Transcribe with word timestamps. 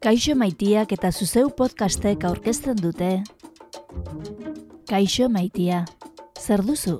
Kaixo 0.00 0.34
maitiak 0.38 0.92
eta 0.96 1.10
zuzeu 1.12 1.50
podcastek 1.52 2.24
aurkezten 2.24 2.78
dute. 2.80 3.10
Kaixo 4.88 5.28
maitia, 5.28 5.84
zer 6.40 6.64
duzu? 6.64 6.96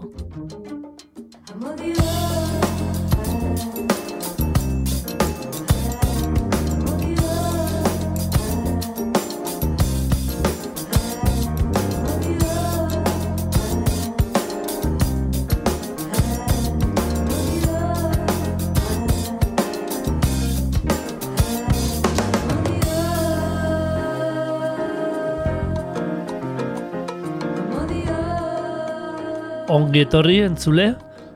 Ongi 29.91 30.05
etorri 30.05 30.37
entzule, 30.47 30.85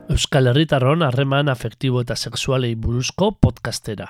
Euskal 0.07 0.47
Herritarron 0.47 1.01
harreman 1.03 1.49
afektibo 1.51 1.99
eta 2.05 2.15
sexualei 2.15 2.69
buruzko 2.79 3.33
podcastera. 3.43 4.05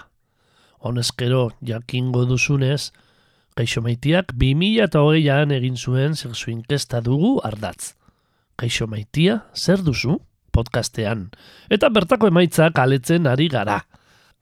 Honezkero 0.86 1.48
jakingo 1.66 2.28
duzunez, 2.30 2.92
Kaixo 3.58 3.82
Maitiak 3.82 4.36
2008an 4.38 5.56
egin 5.58 5.82
zuen 5.82 6.14
sexu 6.14 6.54
inkesta 6.54 7.02
dugu 7.02 7.40
ardatz. 7.42 7.96
Kaixo 8.54 8.86
Maitia, 8.86 9.40
zer 9.58 9.82
duzu? 9.82 10.20
Podcastean. 10.54 11.32
Eta 11.66 11.90
bertako 11.90 12.30
emaitzak 12.30 12.78
aletzen 12.78 13.26
ari 13.26 13.50
gara 13.50 13.82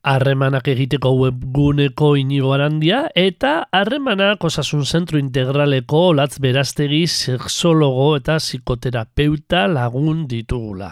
harremanak 0.04 0.68
egiteko 0.68 1.14
webguneko 1.16 2.14
inigo 2.20 2.52
arandia, 2.54 3.06
eta 3.16 3.70
harremanak 3.72 4.44
osasun 4.44 4.84
zentro 4.86 5.18
integraleko 5.18 6.12
latz 6.14 6.38
beraztegi 6.44 7.06
sexologo 7.08 8.10
eta 8.20 8.36
psikoterapeuta 8.44 9.66
lagun 9.72 10.28
ditugula. 10.28 10.92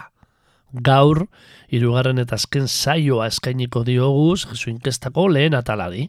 Gaur, 0.71 1.25
irugarren 1.67 2.23
eta 2.23 2.38
azken 2.39 2.69
saioa 2.71 3.27
eskainiko 3.27 3.83
dioguz, 3.83 4.45
jesu 4.47 4.71
inkestako 4.71 5.27
lehen 5.27 5.59
ataladi, 5.59 6.08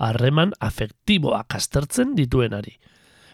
harreman 0.00 0.56
afektiboak 0.64 1.54
aztertzen 1.60 2.16
dituenari. 2.16 2.78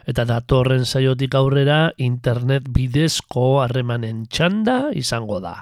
Eta 0.06 0.26
datorren 0.26 0.84
saiotik 0.84 1.34
aurrera, 1.38 1.92
internet 1.98 2.66
bidezko 2.74 3.62
harremanen 3.62 4.26
txanda 4.26 4.90
izango 4.98 5.38
da. 5.42 5.60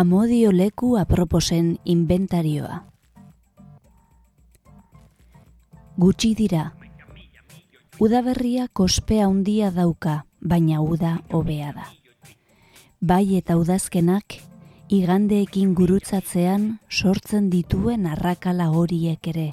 Amodio 0.00 0.48
leku 0.50 0.94
aproposen 0.96 1.74
inventarioa. 1.84 2.76
Gutxi 6.00 6.30
dira. 6.38 6.62
Udaberria 8.00 8.64
kospea 8.72 9.26
handia 9.26 9.68
dauka, 9.74 10.14
baina 10.40 10.80
uda 10.80 11.12
hobea 11.28 11.74
da. 11.76 11.84
Bai 13.12 13.36
eta 13.42 13.58
udazkenak, 13.60 14.38
igandeekin 14.88 15.76
gurutzatzean 15.76 16.66
sortzen 16.88 17.52
dituen 17.52 18.08
arrakala 18.08 18.72
horiek 18.72 19.32
ere, 19.36 19.48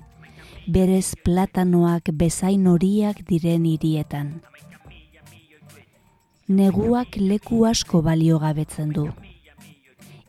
berez 0.72 1.18
platanoak 1.28 2.16
bezain 2.24 2.72
horiak 2.72 3.25
diren 3.28 3.68
hirietan. 3.68 4.36
Neguak 6.47 7.19
leku 7.19 7.66
asko 7.68 8.06
balio 8.12 8.40
gabetzen 8.40 8.96
du 8.96 9.09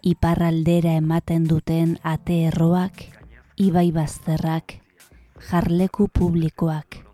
iparraldera 0.02 0.94
ematen 0.98 1.44
duten 1.48 1.98
ate 2.02 2.44
erroak, 2.48 3.04
ibai 3.56 3.90
bazterrak, 3.92 4.74
jarleku 5.50 6.08
publikoak. 6.08 7.04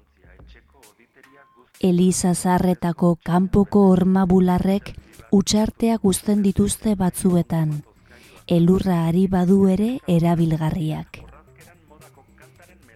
Eliza 1.81 2.35
zarretako 2.35 3.17
kanpoko 3.25 3.89
orma 3.91 4.25
bularrek 4.27 4.95
utxarteak 5.33 6.05
uzten 6.05 6.43
dituzte 6.43 6.95
batzuetan, 6.95 7.83
elurra 8.47 9.07
ari 9.09 9.27
badu 9.29 9.67
ere 9.69 9.99
erabilgarriak. 10.09 11.21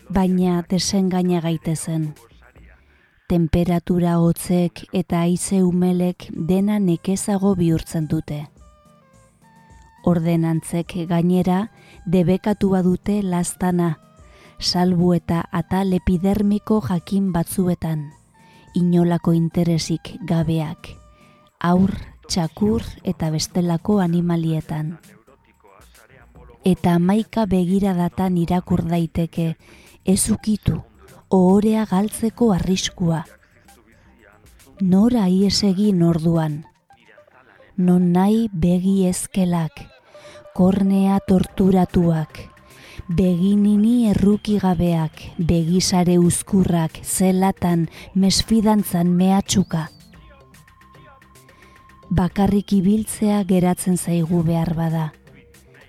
Baina 0.08 0.62
desengaina 0.68 1.40
gaitezen. 1.44 2.14
Temperatura 3.28 4.18
hotzek 4.24 4.86
eta 4.92 5.26
haize 5.26 5.62
umelek 5.62 6.30
dena 6.32 6.78
nekezago 6.78 7.54
bihurtzen 7.58 8.06
dute 8.08 8.46
ordenantzek 10.08 10.94
gainera 11.08 11.70
debekatua 12.06 12.82
dute 12.82 13.20
lastana, 13.22 13.98
salbu 14.58 15.12
eta 15.14 15.42
atal 15.52 15.92
epidermiko 15.92 16.80
jakin 16.88 17.32
batzuetan, 17.32 18.08
inolako 18.74 19.34
interesik 19.36 20.14
gabeak, 20.26 20.94
aur, 21.60 21.92
txakur 22.28 22.84
eta 23.04 23.30
bestelako 23.34 23.98
animalietan. 24.04 24.96
Eta 26.64 26.96
amaika 26.98 27.46
begiradatan 27.46 28.36
irakur 28.40 28.82
daiteke, 28.88 29.54
ezukitu, 30.04 30.80
ohorea 31.30 31.84
galtzeko 31.86 32.52
arriskua. 32.56 33.24
Nora 34.80 35.26
iesegin 35.28 36.02
orduan, 36.06 36.64
non 37.76 38.12
nahi 38.12 38.48
begi 38.52 39.06
ezkelak, 39.06 39.86
kornea 40.54 41.18
torturatuak, 41.26 42.38
beginini 43.08 44.10
erruki 44.10 44.58
gabeak, 44.58 45.22
begisare 45.38 46.18
uzkurrak, 46.18 47.00
zelatan, 47.04 47.88
mesfidantzan 48.14 49.08
mehatxuka. 49.08 49.88
Bakarrik 52.10 52.72
ibiltzea 52.72 53.42
geratzen 53.44 53.96
zaigu 53.96 54.42
behar 54.42 54.74
bada, 54.74 55.12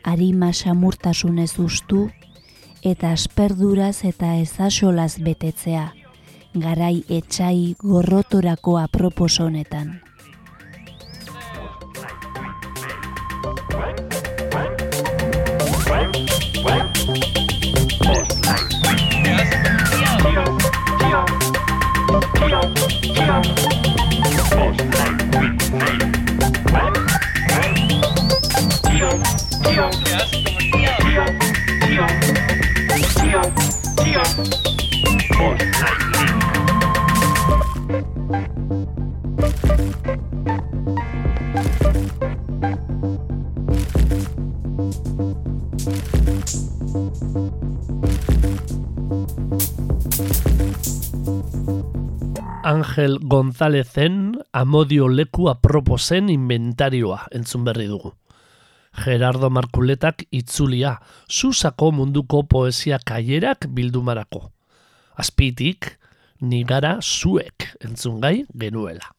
harima 0.03 0.51
samurtasunez 0.53 1.53
ustu, 1.59 2.09
eta 2.83 3.13
asperduraz 3.15 4.03
eta 4.07 4.35
ezasolaz 4.41 5.17
betetzea, 5.23 5.89
garai 6.53 7.03
etxai 7.07 7.75
gorrotorako 7.79 8.77
aproposonetan. 8.83 10.08
Thank 23.31 23.85
you. 23.85 23.88
Angel 52.99 53.19
Gonzalezen 53.23 54.41
amodio 54.51 55.07
leku 55.07 55.45
aproposen 55.47 56.27
inventarioa 56.27 57.29
entzun 57.31 57.63
berri 57.63 57.85
dugu. 57.87 58.11
Gerardo 58.91 59.47
Markuletak 59.49 60.25
itzulia, 60.35 60.97
susako 61.29 61.93
munduko 61.95 62.43
poesia 62.43 62.99
kaierak 62.99 63.69
bildumarako. 63.71 64.51
Azpitik, 65.15 65.93
nigara 66.41 66.97
zuek 66.99 67.69
entzun 67.79 68.19
gai 68.19 68.43
genuela. 68.51 69.13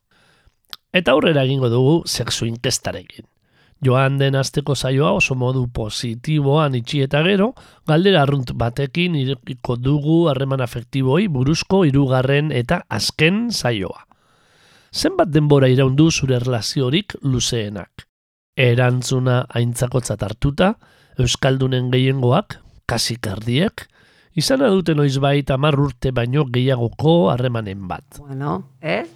Eta 0.92 1.16
aurrera 1.16 1.46
egingo 1.48 1.72
dugu 1.72 2.02
sexu 2.04 2.50
inkestarekin. 2.52 3.24
Joan 3.80 4.18
den 4.20 4.36
asteko 4.36 4.74
zaioa 4.76 5.14
oso 5.16 5.34
modu 5.34 5.64
positiboan 5.72 6.74
itxi 6.76 7.00
eta 7.06 7.22
gero, 7.24 7.54
galdera 7.88 8.26
arrunt 8.26 8.52
batekin 8.52 9.16
iriko 9.16 9.76
dugu 9.80 10.26
harreman 10.28 10.60
afektiboi 10.60 11.28
buruzko 11.32 11.84
hirugarren 11.88 12.52
eta 12.52 12.82
azken 12.88 13.48
zaioa. 13.50 14.04
Zenbat 14.92 15.30
denbora 15.32 15.68
iraundu 15.70 16.10
zure 16.10 16.38
relaziorik 16.42 17.14
luzeenak? 17.22 18.04
Erantzuna 18.56 19.44
aintzakotzat 19.48 20.22
hartuta, 20.26 20.74
Euskaldunen 21.20 21.88
gehiengoak, 21.92 22.58
kasikardiek, 22.88 23.86
izan 24.36 24.64
adute 24.66 24.94
noiz 24.94 25.16
bai 25.22 25.40
tamar 25.46 25.78
urte 25.80 26.12
baino 26.16 26.44
gehiagoko 26.52 27.30
harremanen 27.32 27.86
bat. 27.88 28.20
Bueno, 28.20 28.76
ez? 28.80 29.08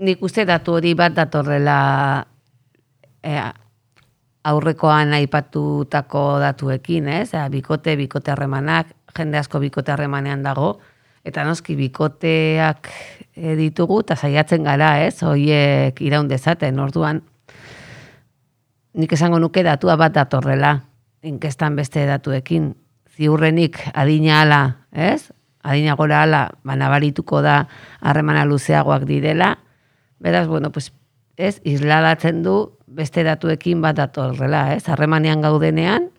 Nik 0.00 0.22
uste 0.24 0.44
datu 0.48 0.78
hori 0.78 0.94
bat 0.96 1.16
datorrela 1.16 1.80
e, 3.22 3.34
aurrekoan 4.44 5.12
aipatutako 5.12 6.38
datuekin, 6.40 7.08
ez? 7.08 7.34
E, 7.34 7.42
bikote, 7.52 7.96
bikote 7.96 8.32
harremanak, 8.32 8.94
jende 9.16 9.40
asko 9.40 9.60
bikote 9.60 9.92
harremanean 9.92 10.42
dago, 10.42 10.78
eta 11.26 11.44
noski 11.44 11.76
bikoteak 11.76 12.88
e, 13.36 13.54
ditugu, 13.58 14.00
eta 14.04 14.16
saiatzen 14.16 14.64
gara, 14.64 14.94
ez? 15.04 15.20
Hoiek 15.26 16.00
iraun 16.04 16.30
dezaten, 16.30 16.78
orduan, 16.80 17.22
nik 18.96 19.12
esango 19.12 19.38
nuke 19.42 19.64
datua 19.66 19.98
bat 20.00 20.16
datorrela, 20.16 20.78
inkestan 21.22 21.76
beste 21.76 22.06
datuekin, 22.08 22.72
ziurrenik 23.16 23.78
adina 23.92 24.40
ala, 24.46 24.62
ez? 24.92 25.28
Adina 25.60 25.92
gora 25.98 26.22
ala, 26.24 26.46
ba, 26.64 26.76
nabarituko 26.80 27.42
da 27.44 27.66
harremana 28.00 28.46
luzeagoak 28.48 29.04
didela, 29.04 29.58
beraz, 30.20 30.46
bueno, 30.48 30.72
pues, 30.72 30.92
ez, 31.36 31.60
isladatzen 31.64 32.42
du 32.44 32.56
beste 32.90 33.24
datuekin 33.24 33.82
bat 33.82 33.96
datorrela, 33.96 34.74
ez? 34.74 34.84
Harremanean 34.90 35.42
gaudenean, 35.44 36.10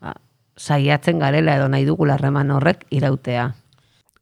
ba, 0.00 0.14
saiatzen 0.56 1.18
garela 1.18 1.56
edo 1.58 1.68
nahi 1.68 1.86
dugu 1.88 2.08
harreman 2.10 2.50
horrek 2.54 2.86
irautea. 2.90 3.50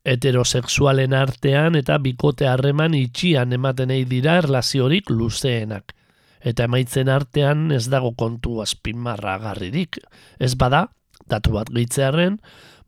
Heterosexualen 0.08 1.12
artean 1.12 1.76
eta 1.76 1.98
bikote 2.00 2.48
harreman 2.48 2.94
itxian 2.96 3.52
ematen 3.52 3.90
ei 3.90 4.06
dira 4.08 4.38
erlaziorik 4.40 5.10
luzeenak. 5.10 5.92
Eta 6.40 6.64
emaitzen 6.64 7.10
artean 7.10 7.72
ez 7.74 7.88
dago 7.90 8.14
kontu 8.16 8.62
azpimarra 8.62 9.36
garririk. 9.42 9.98
Ez 10.38 10.54
bada, 10.56 10.86
datu 11.28 11.52
bat 11.58 11.68
gehitzearen, 11.74 12.38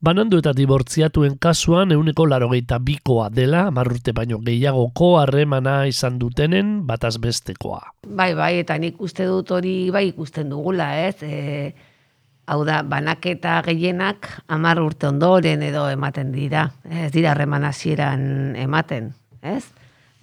banandu 0.00 0.38
eta 0.40 0.52
dibortziatuen 0.56 1.36
kasuan 1.40 1.92
euneko 1.92 2.24
larogeita 2.28 2.78
bikoa 2.80 3.28
dela, 3.32 3.66
marrute 3.70 4.14
baino 4.16 4.38
gehiagoko 4.44 5.12
harremana 5.20 5.84
izan 5.88 6.18
dutenen 6.18 6.80
bataz 6.88 7.18
bestekoa. 7.20 7.82
Bai, 8.08 8.32
bai, 8.34 8.54
eta 8.62 8.78
nik 8.80 9.00
uste 9.00 9.28
dut 9.28 9.52
hori 9.52 9.90
bai 9.92 10.06
ikusten 10.08 10.48
dugula, 10.52 10.88
ez? 11.04 11.20
E, 11.22 11.74
hau 12.50 12.62
da, 12.64 12.80
banaketa 12.82 13.58
gehienak 13.66 14.28
amar 14.48 14.80
urte 14.80 15.10
ondoren 15.10 15.62
edo 15.62 15.84
ematen 15.92 16.32
dira, 16.32 16.70
ez 16.88 17.10
dira 17.12 17.34
harreman 17.34 17.68
hasieran 17.68 18.56
ematen, 18.56 19.12
ez? 19.42 19.66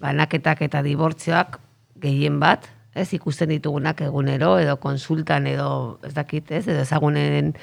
Banaketak 0.01 0.63
eta 0.65 0.81
dibortzioak 0.85 1.59
gehien 2.01 2.41
bat, 2.41 2.65
ez 2.97 3.11
ikusten 3.13 3.53
ditugunak 3.53 4.01
egunero 4.01 4.55
edo 4.57 4.79
konsultan 4.81 5.45
edo 5.45 5.99
ez 6.05 6.15
dakit, 6.17 6.49
ez? 6.49 6.65
Edo 6.65 6.81
ezagunen 6.81 7.53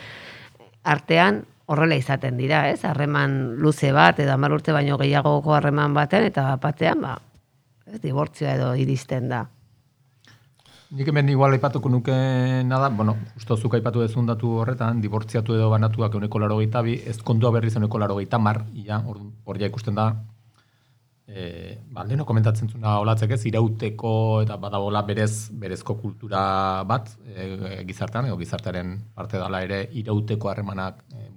artean 0.84 1.42
horrela 1.66 1.96
izaten 1.96 2.36
dira, 2.36 2.68
ez? 2.70 2.84
Harreman 2.84 3.56
luze 3.60 3.92
bat 3.92 4.20
edo 4.20 4.34
hamar 4.34 4.52
urte 4.56 4.72
baino 4.72 4.98
gehiagoko 5.00 5.54
harreman 5.56 5.94
batean 5.96 6.28
eta 6.28 6.48
batean, 6.62 7.00
ba, 7.04 7.18
ez 7.86 8.00
dibortzioa 8.02 8.56
edo 8.58 8.74
iristen 8.80 9.28
da. 9.32 9.44
Nik 10.94 11.08
hemen 11.10 11.32
igual 11.32 11.56
aipatuko 11.56 11.90
nuke 11.90 12.14
nada, 12.68 12.88
bueno, 12.88 13.16
justo 13.34 13.56
zuk 13.56 13.74
aipatu 13.74 14.04
dezun 14.04 14.28
datu 14.28 14.52
horretan, 14.62 15.00
dibortziatu 15.02 15.56
edo 15.56 15.70
banatuak 15.72 16.14
euneko 16.14 16.38
laro 16.38 16.58
bi, 16.58 17.00
ez 17.04 17.16
kontua 17.22 17.50
berriz 17.50 17.74
euneko 17.74 17.98
laro 17.98 18.20
mar, 18.38 18.64
ia, 18.74 19.02
hor 19.44 19.58
ja 19.58 19.66
ikusten 19.66 19.94
da, 19.94 20.14
e, 21.26 21.78
ba, 21.90 22.04
leheno 22.04 22.24
komentatzen 22.24 22.68
zuna 22.68 22.98
olatzek 23.00 23.32
ez, 23.36 23.44
irauteko 23.46 24.42
eta 24.44 24.56
badabola 24.60 25.02
berez, 25.02 25.50
berezko 25.50 25.96
kultura 25.96 26.84
bat 26.84 27.10
e, 27.26 27.82
gizartean, 27.88 28.26
edo 28.26 28.36
gizartearen 28.36 28.98
parte 29.14 29.40
dela 29.40 29.62
ere 29.64 29.88
irauteko 29.92 30.50
harremanak 30.52 31.02
e, 31.12 31.30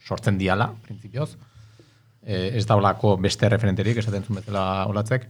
sortzen 0.00 0.38
diala, 0.38 0.70
printzipioz. 0.84 1.34
E, 2.22 2.58
ez 2.58 2.66
da 2.68 2.76
olako 2.76 3.16
beste 3.16 3.48
referenterik, 3.48 4.00
esaten 4.02 4.24
zuen 4.26 4.40
bezala 4.40 4.86
olatzek. 4.90 5.26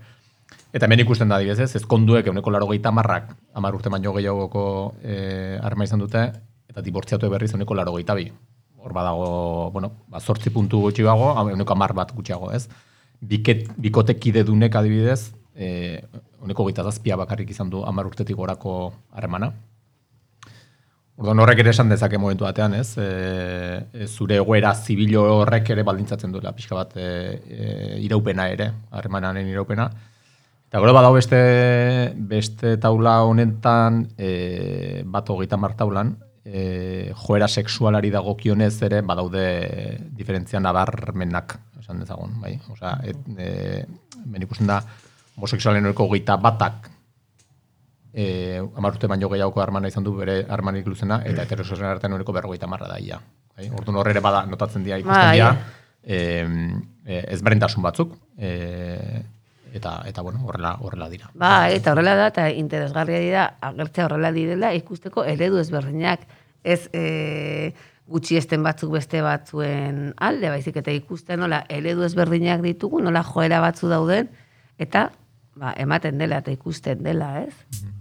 Eta 0.74 0.86
hemen 0.86 1.02
ikusten 1.04 1.30
da, 1.30 1.38
dibez 1.42 1.58
ez, 1.62 1.72
ezkonduek 1.78 2.30
euneko 2.30 2.50
laro 2.50 2.68
gehieta 2.70 2.90
marrak, 2.94 3.30
amar 3.54 3.74
urte 3.74 3.90
baino 3.90 4.14
gehiagoko 4.14 4.62
e, 5.02 5.58
arma 5.62 5.86
izan 5.86 6.02
dute, 6.02 6.24
eta 6.70 6.82
dibortziatu 6.82 7.30
berriz 7.30 7.52
euneko 7.54 7.74
laro 7.78 7.94
gehieta 7.96 8.18
bi. 8.18 8.30
Hor 8.80 8.94
badago, 8.96 9.70
bueno, 9.74 9.92
ba, 10.08 10.20
sortzi 10.20 10.50
puntu 10.50 10.80
gutxi 10.86 11.04
bago, 11.06 11.34
euneko 11.50 11.76
amar 11.76 11.94
bat 11.94 12.14
gutxiago 12.16 12.50
ez 12.56 12.66
biket, 13.20 13.68
bikotekide 13.76 14.44
dunek 14.44 14.74
adibidez, 14.74 15.32
e, 15.54 16.00
honeko 16.40 16.66
gita 16.70 16.84
zazpia 16.84 17.18
bakarrik 17.20 17.50
izan 17.52 17.70
du 17.70 17.84
amar 17.84 18.08
urtetik 18.08 18.36
gorako 18.36 18.92
harremana. 19.12 19.52
Orduan 21.20 21.42
horrek 21.42 21.58
ere 21.60 21.74
esan 21.74 21.90
dezake 21.92 22.16
momentu 22.16 22.46
batean, 22.46 22.72
ez? 22.78 22.94
E, 22.96 23.06
e, 23.92 24.06
zure 24.08 24.38
egoera 24.40 24.70
zibilo 24.72 25.26
horrek 25.42 25.68
ere 25.74 25.82
baldintzatzen 25.84 26.32
duela, 26.32 26.54
pixka 26.56 26.78
bat 26.78 26.94
e, 26.96 27.08
e, 27.44 27.66
iraupena 28.06 28.46
ere, 28.48 28.70
harremanaren 28.96 29.50
iraupena. 29.52 29.84
Eta 30.70 30.80
gero 30.80 30.94
badau 30.96 31.10
beste, 31.18 31.40
beste 32.30 32.78
taula 32.80 33.18
honetan, 33.28 34.06
e, 34.16 35.02
bat 35.04 35.28
hogeita 35.28 35.58
martaulan, 35.60 36.14
e, 36.40 37.12
joera 37.26 37.50
sexualari 37.52 38.08
dagokionez 38.14 38.72
ere 38.88 39.02
badaude 39.04 39.44
diferentzia 40.16 40.62
nabarmenak 40.64 41.58
esan 41.82 42.00
dezagun, 42.00 42.38
bai? 42.40 42.54
Osea, 42.72 42.94
et, 43.04 43.28
e, 43.36 43.84
ben 44.24 44.48
ikusten 44.48 44.72
da, 44.72 44.80
homosexualen 45.36 45.84
horiko 45.84 46.08
geita 46.14 46.40
batak 46.40 46.88
e, 48.12 48.60
amarrute 48.76 49.06
baino 49.10 49.28
gehiagoko 49.32 49.62
armana 49.62 49.88
izan 49.88 50.04
du 50.04 50.14
bere 50.16 50.44
armanik 50.48 50.86
luzena, 50.86 51.20
eta 51.26 51.44
heterosexualen 51.46 51.96
artean 51.96 52.16
horiko 52.16 52.32
berrogeita 52.32 52.66
marra 52.70 52.88
da, 52.88 52.98
ia. 52.98 53.20
Bai? 53.56 53.68
Orduan 53.70 54.00
horre 54.00 54.20
bada 54.20 54.44
notatzen 54.46 54.84
dira 54.84 54.98
ikusten 54.98 55.26
bai. 55.26 55.36
dira, 55.36 55.52
e, 56.02 57.38
berintasun 57.42 57.82
batzuk, 57.82 58.16
e, 58.38 59.22
eta 59.72 60.00
eta 60.06 60.22
bueno, 60.22 60.42
horrela 60.46 60.76
horrela 60.80 61.08
dira. 61.08 61.30
Ba, 61.34 61.70
eta 61.70 61.92
horrela 61.92 62.16
da 62.18 62.26
eta 62.32 62.48
interesgarria 62.50 63.20
dira 63.22 63.46
agertzea 63.60 64.08
horrela 64.08 64.32
direla 64.34 64.74
ikusteko 64.74 65.24
eredu 65.24 65.60
ezberdinak. 65.62 66.26
Ez 66.64 66.88
eh 66.92 67.72
gutxiesten 68.10 68.64
batzuk 68.66 68.90
beste 68.96 69.22
batzuen 69.22 70.10
alde, 70.18 70.50
baizik 70.50 70.80
eta 70.82 70.90
ikusten 70.90 71.38
nola 71.44 71.62
eredu 71.70 72.02
ezberdinak 72.02 72.64
ditugu, 72.64 72.98
nola 73.04 73.22
joera 73.22 73.60
batzu 73.62 73.90
dauden, 73.92 74.30
eta 74.82 75.10
ba, 75.54 75.74
ematen 75.78 76.18
dela 76.18 76.40
eta 76.42 76.50
ikusten 76.50 77.04
dela, 77.06 77.30
ez? 77.44 77.54
Mhm. 77.70 77.99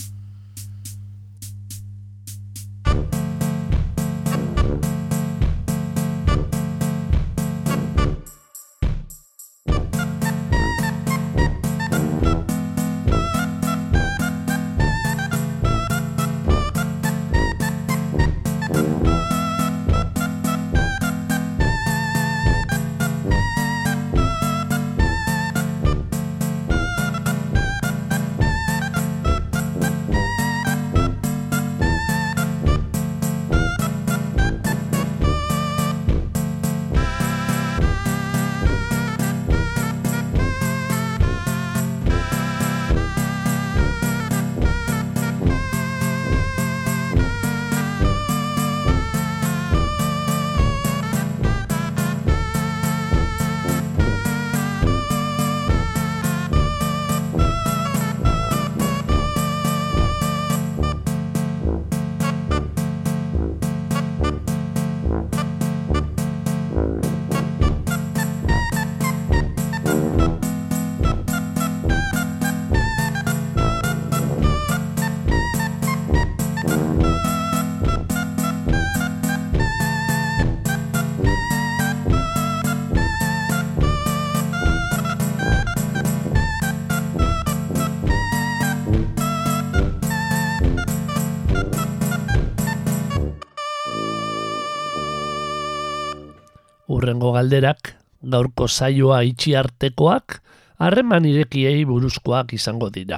Urrengo 97.10 97.32
galderak, 97.34 97.96
gaurko 98.22 98.68
saioa 98.70 99.24
itxi 99.25 99.56
artekoak, 99.58 100.36
harreman 100.78 101.25
irekiei 101.25 101.82
buruzkoak 101.89 102.54
izango 102.54 102.92
dira. 102.94 103.18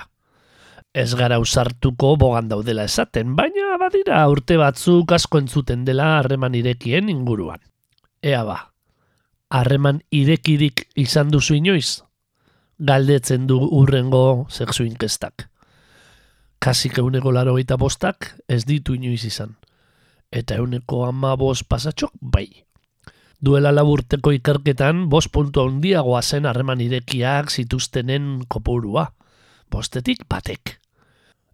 Ez 0.96 1.12
gara 1.20 1.42
usartuko 1.44 2.14
bogan 2.16 2.48
daudela 2.48 2.86
esaten, 2.88 3.36
baina 3.36 3.76
badira 3.82 4.22
urte 4.32 4.56
batzuk 4.56 5.12
asko 5.12 5.42
entzuten 5.44 5.84
dela 5.84 6.08
harreman 6.22 6.56
irekien 6.56 7.12
inguruan. 7.12 7.60
Ea 8.24 8.46
ba, 8.48 8.58
harreman 9.52 10.00
irekirik 10.08 10.88
izan 10.96 11.36
duzu 11.36 11.60
inoiz? 11.60 12.00
Galdetzen 12.80 13.44
du 13.52 13.60
urrengo 13.60 14.48
sexu 14.48 14.88
inkestak. 14.88 15.50
Kasik 16.64 17.04
euneko 17.04 17.36
laro 17.36 17.60
bostak 17.78 18.38
ez 18.48 18.64
ditu 18.64 18.96
inoiz 18.96 19.26
izan. 19.26 19.58
Eta 20.32 20.56
euneko 20.56 21.06
ama 21.12 21.36
bost 21.36 21.68
pasatxok 21.68 22.14
bai. 22.22 22.71
Duela 23.42 23.72
laburteko 23.74 24.36
ikerketan, 24.38 25.08
bost 25.10 25.32
puntu 25.34 25.64
handiagoa 25.66 26.20
zen 26.22 26.46
harreman 26.46 26.82
irekiak 26.86 27.50
zituztenen 27.50 28.44
kopurua. 28.46 29.08
Bostetik 29.74 30.28
batek. 30.30 30.76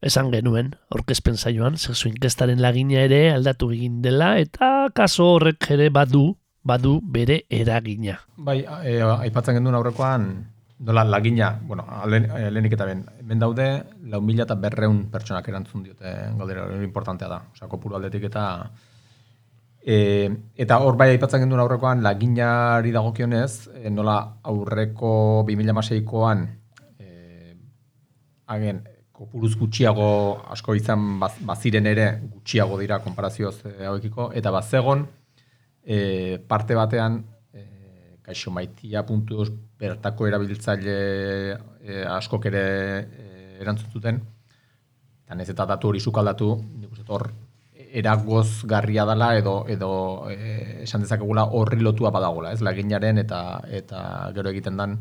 Esan 0.04 0.28
genuen, 0.34 0.74
orkezpen 0.92 1.40
saioan, 1.40 1.78
sexu 1.80 2.10
inkestaren 2.12 2.60
lagina 2.62 3.00
ere 3.08 3.22
aldatu 3.32 3.72
egin 3.72 4.02
dela 4.04 4.34
eta 4.42 4.90
kaso 4.94 5.30
horrek 5.38 5.70
ere 5.78 5.88
badu, 5.90 6.26
badu 6.60 7.00
bere 7.02 7.46
eragina. 7.48 8.18
Bai, 8.36 8.60
e, 8.84 9.00
aipatzen 9.00 9.56
genduen 9.56 9.80
aurrekoan, 9.80 10.28
dola 10.78 11.06
lagina, 11.08 11.54
bueno, 11.64 11.88
eh, 12.12 12.52
lehenik 12.52 12.76
eta 12.76 12.86
ben, 12.86 13.06
ben 13.24 13.40
daude, 13.40 13.70
lau 14.12 14.20
mila 14.22 14.44
eta 14.44 14.60
berreun 14.60 15.06
pertsonak 15.14 15.48
erantzun 15.48 15.88
diote 15.88 16.14
galdera, 16.38 16.68
hori 16.68 16.84
importantea 16.84 17.32
da, 17.32 17.42
osea, 17.56 17.72
kopuru 17.72 17.96
aldetik 17.96 18.28
eta 18.28 18.44
e, 19.88 20.28
eta 20.60 20.82
hor 20.84 20.98
bai 21.00 21.14
aipatzen 21.14 21.46
genduen 21.46 21.64
aurrekoan 21.64 22.04
laginari 22.04 22.92
dagokionez, 22.92 23.70
e, 23.72 23.90
nola 23.94 24.18
aurreko 24.52 25.46
2006koan 25.48 26.44
e, 27.00 27.56
hagen 28.52 28.84
kopuruz 29.16 29.54
gutxiago 29.58 30.10
asko 30.54 30.76
izan 30.76 31.08
baz- 31.22 31.40
baziren 31.48 31.88
ere 31.88 32.10
gutxiago 32.34 32.82
dira 32.84 33.00
konparazioz 33.06 33.56
e, 33.64 33.74
hauekiko, 33.88 34.34
eta 34.36 34.52
bazegon 34.52 35.08
e, 35.86 35.98
parte 36.52 36.76
batean 36.76 37.22
e, 37.56 37.64
kaixo 38.28 38.52
maitia 38.52 39.08
puntuz 39.08 39.48
bertako 39.80 40.28
erabiltzaile 40.28 41.00
e, 41.56 42.04
askok 42.20 42.52
ere 42.52 42.64
e, 42.68 43.28
erantzun 43.64 43.96
zuten, 43.96 44.20
eta 45.24 45.36
nez 45.40 45.48
eta 45.50 45.66
datu 45.66 45.94
hori 45.94 46.04
zukaldatu, 46.04 46.58
nik 46.76 46.92
uste 46.92 47.08
hor 47.08 47.32
eragozgarria 47.92 49.06
dela 49.06 49.32
edo 49.38 49.66
edo 49.70 49.92
e, 50.32 50.84
esan 50.84 51.06
dezakegula 51.06 51.48
horri 51.56 51.80
lotua 51.82 52.12
badagola, 52.12 52.52
ez 52.52 52.62
laginaren 52.62 53.18
eta 53.24 53.62
eta 53.70 54.02
gero 54.36 54.52
egiten 54.52 54.78
dan 54.78 54.98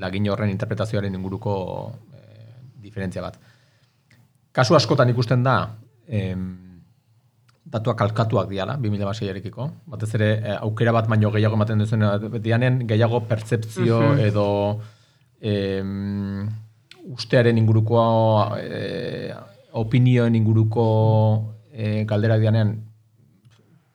lagin 0.00 0.28
horren 0.30 0.50
interpretazioaren 0.50 1.14
inguruko 1.14 1.54
e, 2.14 2.20
diferentzia 2.82 3.22
bat. 3.22 3.38
Kasu 4.52 4.74
askotan 4.74 5.10
ikusten 5.12 5.44
da, 5.46 5.56
em, 6.08 6.70
datuak 7.70 8.00
alkatuak 8.02 8.48
diala, 8.50 8.74
2006-arekiko. 8.82 9.68
Batez 9.92 10.10
ere, 10.18 10.30
eh, 10.42 10.56
aukera 10.58 10.92
bat 10.92 11.06
baino 11.10 11.30
gehiago 11.30 11.54
ematen 11.58 11.84
duzen, 11.84 12.02
dianen 12.42 12.82
gehiago 12.88 13.22
pertzepzio 13.30 14.00
edo 14.18 14.46
em, 15.40 16.48
ustearen 17.14 17.58
inguruko, 17.58 18.02
eh, 18.58 19.34
opinioen 19.78 20.34
inguruko 20.34 20.86
eh, 21.80 22.04
galderak 22.08 22.42
dianean 22.44 22.76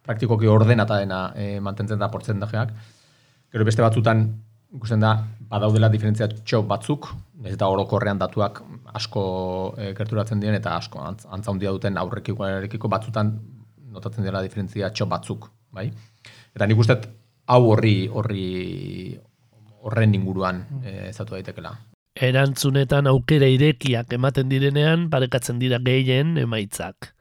praktikoki 0.05 0.49
ordenata 0.49 0.99
dena 1.01 1.21
eh, 1.35 1.59
mantentzen 1.61 2.01
da 2.01 2.09
portzentajeak. 2.13 2.73
Gero 3.53 3.65
beste 3.65 3.85
batzutan 3.85 4.25
ikusten 4.75 4.99
da 4.99 5.15
badaudela 5.49 5.89
diferentzia 5.93 6.27
txo 6.27 6.61
batzuk, 6.67 7.07
ez 7.45 7.53
eta 7.53 7.67
orokorrean 7.71 8.19
datuak 8.19 8.61
asko 8.97 9.23
e, 9.77 9.91
gerturatzen 9.97 10.41
diren 10.41 10.57
eta 10.57 10.75
asko 10.79 11.01
antz, 11.03 11.25
antza 11.31 11.51
handia 11.53 11.71
duten 11.75 11.97
aurrekiko 12.01 12.91
batzutan 12.91 13.31
notatzen 13.95 14.27
dela 14.27 14.41
diferentzia 14.43 14.91
txo 14.91 15.07
batzuk, 15.11 15.47
bai? 15.71 15.87
Eta 16.55 16.67
nik 16.67 16.81
uste 16.81 16.97
hau 17.51 17.61
horri 17.71 17.95
horri 18.11 18.45
horren 19.85 20.15
inguruan 20.17 20.63
e, 20.81 21.11
ezatu 21.11 21.37
daitekela. 21.37 21.75
Erantzunetan 22.15 23.07
aukera 23.11 23.47
irekiak 23.51 24.13
ematen 24.15 24.49
direnean 24.51 25.09
parekatzen 25.11 25.59
dira 25.59 25.79
gehien 25.83 26.37
emaitzak. 26.41 27.14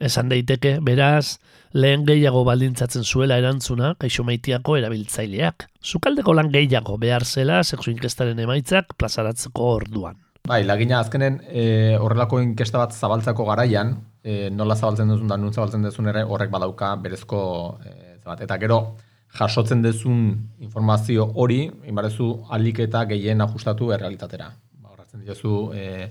Esan 0.00 0.28
daiteke, 0.28 0.78
beraz, 0.82 1.38
lehen 1.72 2.04
gehiago 2.06 2.44
baldintzatzen 2.46 3.04
zuela 3.04 3.38
erantzuna 3.38 3.94
kaixo 3.98 4.24
maitiako 4.26 4.76
erabiltzaileak. 4.80 5.68
Zukaldeko 5.82 6.34
lan 6.34 6.50
gehiago 6.54 6.98
behar 6.98 7.24
zela 7.24 7.62
sexu 7.64 7.90
inkestaren 7.90 8.38
emaitzak 8.38 8.94
plazaratzeko 8.98 9.70
orduan. 9.78 10.18
Bai, 10.44 10.60
lagina 10.68 10.98
azkenen 11.00 11.38
e, 11.48 11.96
horrelako 11.96 12.42
inkesta 12.44 12.82
bat 12.82 12.92
zabaltzako 12.92 13.46
garaian, 13.48 13.94
e, 14.20 14.50
nola 14.52 14.76
zabaltzen 14.76 15.08
duzun 15.08 15.30
da 15.30 15.38
nun 15.40 15.54
zabaltzen 15.54 15.86
duzun 15.86 16.10
ere 16.12 16.24
horrek 16.28 16.50
badauka 16.52 16.90
berezko 17.00 17.40
e, 17.80 17.94
bat. 18.26 18.42
Eta 18.44 18.58
gero 18.60 18.80
jasotzen 19.38 19.82
duzun 19.82 20.26
informazio 20.60 21.30
hori, 21.40 21.62
inbarezu 21.88 22.28
alik 22.52 22.82
eta 22.86 23.06
gehien 23.10 23.40
ajustatu 23.40 23.90
errealitatera. 23.96 24.50
Ba, 24.82 24.92
Horratzen 24.92 25.24
diozu 25.24 25.56
e, 25.72 26.10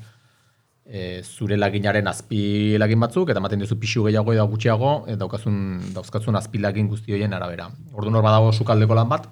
e, 0.85 1.21
zure 1.23 1.57
laginaren 1.57 2.07
azpi 2.07 2.77
lagin 2.77 2.99
batzuk, 2.99 3.29
eta 3.29 3.41
ematen 3.43 3.63
diozu 3.63 3.79
pixu 3.79 4.03
gehiago 4.07 4.33
edo 4.33 4.47
gutxiago, 4.51 4.93
e, 5.07 5.15
daukazun, 5.19 5.57
dauzkatzun 5.95 6.35
azpi 6.35 6.59
lagin 6.59 6.89
guzti 6.91 7.13
horien 7.15 7.33
arabera. 7.33 7.69
Orduan 7.93 8.19
hor 8.19 8.27
badago 8.27 8.51
sukaldeko 8.51 8.97
lan 8.97 9.09
bat, 9.09 9.27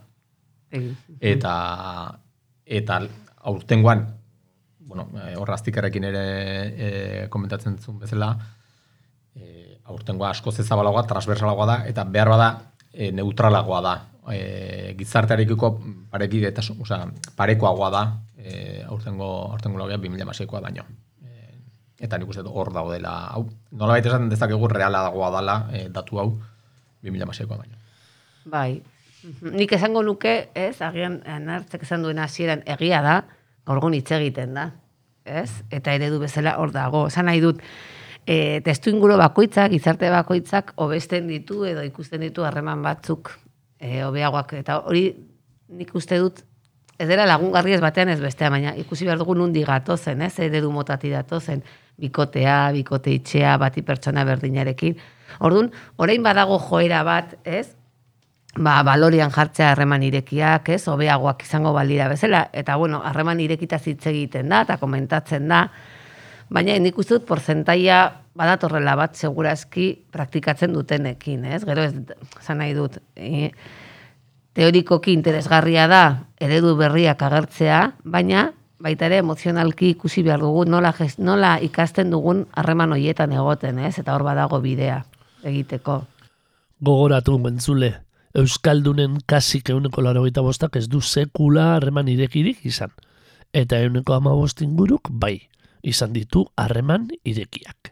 eta 1.20 1.54
eta 2.66 3.02
aurtengoan 3.52 4.06
bueno, 4.92 5.08
eh, 5.24 5.36
hor 5.40 5.52
aztikerrekin 5.56 6.04
ere 6.04 6.24
e, 6.76 6.88
komentatzen 7.32 7.78
zuen 7.80 8.00
bezala, 8.02 8.34
e, 9.36 9.78
aurtengoa 9.88 10.34
asko 10.36 10.52
zezabalagoa, 10.52 11.06
transversalagoa 11.08 11.68
da, 11.70 11.78
eta 11.88 12.04
behar 12.04 12.32
bada 12.34 12.50
e, 12.92 13.12
neutralagoa 13.16 13.80
da. 13.86 13.94
E, 14.32 14.42
gizartearekiko 15.00 15.72
pareki, 16.12 16.44
eta, 16.50 16.64
osea, 16.76 17.06
parekoagoa 17.40 17.90
da, 17.94 18.04
e, 18.36 18.84
aurtengo, 18.84 19.32
aurtengo 19.54 19.80
logia 19.80 20.02
2006koa 20.04 20.62
baino. 20.68 20.84
E, 22.02 22.06
eta 22.06 22.18
nik 22.18 22.30
uste 22.34 22.42
hor 22.42 22.74
dago 22.74 22.92
dela, 22.92 23.14
hau, 23.36 23.46
nola 23.72 23.94
baita 23.94 24.10
esaten 24.10 24.30
dezakegu 24.30 24.68
reala 24.68 25.04
dagoa 25.06 25.30
dela 25.38 25.58
e, 25.72 25.86
datu 25.94 26.18
hau 26.20 26.32
2006koa 27.06 27.58
baino. 27.58 27.78
Bai. 28.46 28.82
Mhm. 29.24 29.54
Nik 29.54 29.72
esango 29.78 30.02
nuke, 30.04 30.50
ez, 30.58 30.82
agian 30.82 31.22
anartzek 31.30 31.84
esan 31.86 32.02
duen 32.02 32.20
hasieran 32.20 32.64
egia 32.66 33.02
da, 33.06 33.22
gaurgon 33.70 33.94
hitz 33.94 34.10
egiten 34.18 34.58
da. 34.58 34.72
Ez? 35.26 35.62
Eta 35.70 35.94
eredu 35.94 36.20
bezala 36.20 36.58
hor 36.58 36.74
dago. 36.74 37.06
Esan 37.08 37.30
nahi 37.30 37.42
dut, 37.44 37.62
e, 38.26 38.62
testu 38.66 38.90
inguru 38.90 39.18
bakoitzak, 39.22 39.72
gizarte 39.72 40.10
bakoitzak, 40.10 40.74
hobesten 40.82 41.28
ditu 41.30 41.66
edo 41.70 41.84
ikusten 41.86 42.26
ditu 42.26 42.46
harreman 42.48 42.82
batzuk 42.82 43.36
e, 43.78 44.02
hobeagoak. 44.02 44.56
Eta 44.62 44.80
hori 44.90 45.12
nik 45.70 45.94
uste 45.96 46.18
dut, 46.18 46.42
ez 47.02 47.08
dela 47.10 47.26
lagungarri 47.26 47.74
ez 47.74 47.82
batean 47.82 48.14
ez 48.14 48.20
bestea, 48.22 48.52
baina 48.54 48.76
ikusi 48.78 49.08
behar 49.08 49.20
dugu 49.22 49.36
nundi 49.36 49.66
gatozen, 49.66 50.22
ez? 50.22 50.34
Eredu 50.40 50.72
motati 50.72 51.10
datozen, 51.10 51.64
bikotea, 52.02 52.72
bikote 52.78 53.14
itxea, 53.18 53.58
bati 53.62 53.82
pertsona 53.86 54.26
berdinarekin. 54.28 54.98
Orduan, 55.42 55.72
orain 55.98 56.24
badago 56.24 56.60
joera 56.70 57.04
bat, 57.08 57.38
ez? 57.44 57.72
ba, 58.58 58.82
balorian 58.84 59.32
jartzea 59.32 59.72
harreman 59.72 60.04
irekiak, 60.04 60.70
ez, 60.76 60.84
hobeagoak 60.92 61.46
izango 61.46 61.72
balira 61.74 62.10
bezala, 62.12 62.50
eta 62.54 62.76
bueno, 62.76 63.02
harreman 63.06 63.40
irekita 63.40 63.80
hitz 63.86 64.06
egiten 64.12 64.50
da, 64.52 64.64
eta 64.66 64.78
komentatzen 64.82 65.48
da, 65.48 65.66
baina 66.52 66.76
nik 66.80 66.98
uste 67.00 67.16
dut 67.16 67.28
porcentaia 67.30 68.02
badatorrela 68.36 68.96
bat 69.00 69.16
segurazki 69.16 69.88
praktikatzen 70.12 70.74
dutenekin, 70.76 71.46
ez? 71.46 71.64
Gero 71.68 71.86
ez, 71.88 71.94
zan 72.42 72.60
nahi 72.64 72.76
dut, 72.76 73.00
e, 73.16 73.52
teorikoki 74.54 75.14
interesgarria 75.14 75.88
da 75.88 76.04
eredu 76.40 76.76
berriak 76.80 77.22
agertzea, 77.22 77.82
baina 78.04 78.52
baita 78.82 79.06
ere 79.06 79.22
emozionalki 79.22 79.92
ikusi 79.96 80.24
behar 80.26 80.42
dugu 80.42 80.66
nola, 80.66 80.94
nola 81.18 81.58
ikasten 81.62 82.10
dugun 82.12 82.46
harreman 82.58 82.92
hoietan 82.96 83.32
egoten, 83.32 83.80
ez? 83.80 83.98
Eta 84.00 84.16
hor 84.16 84.26
badago 84.26 84.60
bidea 84.62 85.04
egiteko. 85.44 86.02
Gogoratu 86.82 87.38
mentzule, 87.40 87.94
Euskaldunen 88.32 89.18
kasik 89.28 89.70
euneko 89.74 90.02
larogeita 90.02 90.42
bostak 90.42 90.78
ez 90.80 90.86
du 90.88 91.02
sekula 91.02 91.74
harreman 91.76 92.08
irekirik 92.08 92.66
izan. 92.66 92.94
Eta 93.54 93.82
euneko 93.84 94.16
amabost 94.16 94.62
inguruk 94.64 95.10
bai, 95.12 95.36
izan 95.84 96.14
ditu 96.16 96.46
harreman 96.56 97.10
irekiak. 97.28 97.92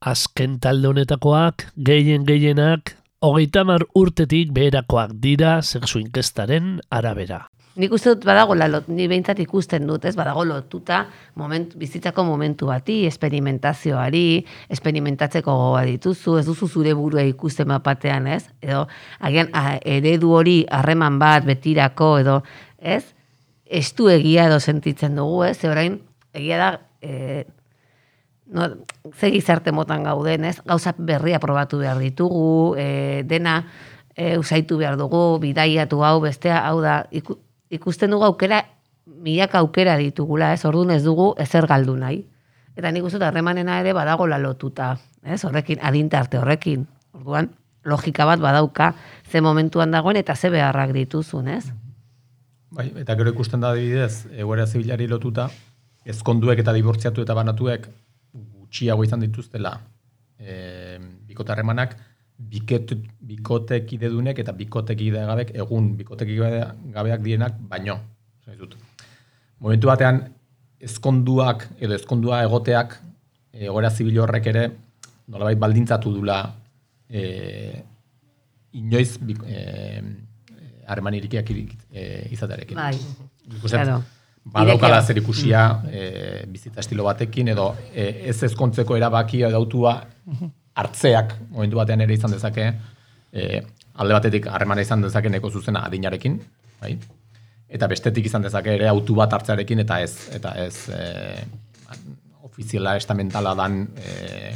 Azken 0.00 0.56
talde 0.60 0.88
honetakoak, 0.88 1.66
gehien 1.76 2.24
gehienak, 2.24 2.96
hogeita 3.26 3.64
mar 3.66 3.82
urtetik 3.98 4.52
beherakoak 4.54 5.16
dira 5.22 5.58
sexu 5.62 5.98
inkestaren 5.98 6.80
arabera. 6.90 7.46
nik 7.76 7.92
uste 7.92 8.14
dut 8.14 8.22
badago, 8.24 8.54
lot, 8.56 8.86
ni 8.88 9.04
behintzat 9.04 9.40
ikusten 9.44 9.84
dut, 9.86 10.06
ez, 10.08 10.14
badago 10.16 10.46
lotuta 10.48 11.02
moment, 11.36 11.74
bizitzako 11.76 12.24
momentu 12.24 12.70
bati, 12.70 13.02
esperimentazioari, 13.04 14.44
esperimentatzeko 14.72 15.52
gogoa 15.52 15.82
dituzu, 15.84 16.38
ez 16.40 16.46
duzu 16.46 16.68
zure 16.68 16.94
burua 16.96 17.26
ikusten 17.28 17.68
mapatean, 17.68 18.30
ez? 18.32 18.46
Edo, 18.64 18.86
agian, 19.20 19.52
a, 19.52 19.76
eredu 19.84 20.32
hori 20.38 20.56
harreman 20.72 21.18
bat 21.20 21.44
betirako, 21.44 22.14
edo, 22.22 22.38
ez? 22.80 23.02
Estu 23.66 24.08
egia 24.08 24.46
edo 24.48 24.56
sentitzen 24.60 25.20
dugu, 25.20 25.44
ez? 25.50 25.58
Ze 25.60 25.68
orain, 25.68 26.00
egia 26.32 26.62
da, 26.62 26.72
e, 27.04 27.44
no, 28.46 28.68
ze 29.14 29.30
gizarte 29.30 29.72
motan 29.72 30.04
gauden, 30.04 30.44
ez? 30.44 30.60
Gauza 30.64 30.94
berria 30.98 31.40
probatu 31.40 31.78
behar 31.78 31.98
ditugu, 31.98 32.74
e, 32.78 33.22
dena 33.26 33.66
e, 34.14 34.38
usaitu 34.38 34.78
behar 34.78 34.96
dugu, 34.96 35.38
bidaiatu 35.42 36.02
hau, 36.04 36.20
bestea, 36.20 36.62
hau 36.68 36.80
da, 36.80 37.04
iku, 37.10 37.38
ikusten 37.70 38.10
dugu 38.10 38.24
aukera, 38.24 38.64
milaka 39.06 39.58
aukera 39.58 39.96
ditugula, 39.96 40.52
ez? 40.54 40.64
Orduan 40.64 40.94
ez 40.96 41.02
dugu 41.04 41.34
ezer 41.42 41.66
galdu 41.66 41.96
nahi. 41.96 42.24
Eta 42.76 42.90
nik 42.92 43.06
uste 43.08 43.22
harremanena 43.24 43.80
ere 43.80 43.94
badagola 43.96 44.38
lotuta, 44.38 44.96
ez? 45.24 45.42
Horrekin, 45.44 45.80
adintarte 45.82 46.38
horrekin. 46.38 46.86
Orduan, 47.16 47.50
logika 47.86 48.26
bat 48.26 48.40
badauka, 48.42 48.94
ze 49.30 49.40
momentuan 49.40 49.90
dagoen 49.90 50.16
eta 50.16 50.36
ze 50.36 50.50
beharrak 50.50 50.92
dituzun, 50.92 51.48
ez? 51.48 51.64
Bai, 52.70 52.90
eta 52.98 53.14
gero 53.16 53.30
ikusten 53.30 53.62
da 53.62 53.70
adibidez, 53.70 54.26
egoera 54.34 54.66
zibilari 54.66 55.06
lotuta, 55.08 55.48
ezkonduek 56.04 56.58
eta 56.60 56.74
dibortziatu 56.74 57.22
eta 57.22 57.34
banatuek 57.34 57.86
gutxiago 58.66 59.04
izan 59.06 59.22
dituztela 59.22 59.78
e, 60.38 60.98
bikotarremanak, 61.28 61.96
biket, 62.36 62.92
bikotek 63.20 63.92
eta 64.38 64.52
bikotek 64.52 64.98
gabek 64.98 65.54
egun 65.54 65.96
bikotek 65.96 66.28
gabeak 66.92 67.22
dienak 67.22 67.54
baino. 67.68 67.98
Zai 68.44 68.56
dut. 68.56 68.76
Momentu 69.60 69.86
batean, 69.88 70.20
ezkonduak 70.80 71.68
edo 71.80 71.94
ezkondua 71.94 72.42
egoteak 72.44 72.98
egoera 73.52 73.90
zibil 73.90 74.18
horrek 74.18 74.46
ere 74.46 74.66
nolabait 75.28 75.58
baldintzatu 75.58 76.12
dula 76.12 76.54
e, 77.08 77.82
inoiz 78.72 79.16
bik, 79.18 79.40
e, 79.48 80.02
harreman 80.86 81.14
irikiak 81.14 81.50
e, 81.50 82.28
izatearekin. 82.30 82.76
Bai, 82.76 82.94
claro. 83.64 84.02
Badaukala 84.52 85.00
zer 85.02 85.18
ikusia 85.18 85.64
e, 85.90 86.02
bizitza 86.50 86.80
estilo 86.80 87.04
batekin, 87.08 87.50
edo 87.54 87.72
e, 87.92 88.28
ez 88.30 88.38
ezkontzeko 88.48 88.96
erabakia 88.96 89.50
edo 89.50 89.62
autua 89.62 89.96
hartzeak 90.76 91.34
momentu 91.50 91.80
batean 91.80 92.04
ere 92.04 92.14
izan 92.14 92.34
dezake, 92.36 92.70
e, 93.32 93.60
alde 93.96 94.18
batetik 94.18 94.48
harremana 94.52 94.84
izan 94.84 95.02
dezake 95.02 95.32
neko 95.32 95.50
zuzena 95.50 95.86
adinarekin, 95.88 96.40
bai? 96.82 96.96
eta 97.68 97.88
bestetik 97.90 98.26
izan 98.28 98.44
dezake 98.46 98.74
ere 98.78 98.88
autu 98.88 99.16
bat 99.18 99.32
hartzearekin, 99.32 99.82
eta 99.82 100.00
ez, 100.04 100.12
eta 100.36 100.52
ez 100.62 100.74
e, 100.94 101.00
ofiziala 102.46 102.94
estamentala 102.96 103.54
dan 103.58 103.82
e, 103.98 104.12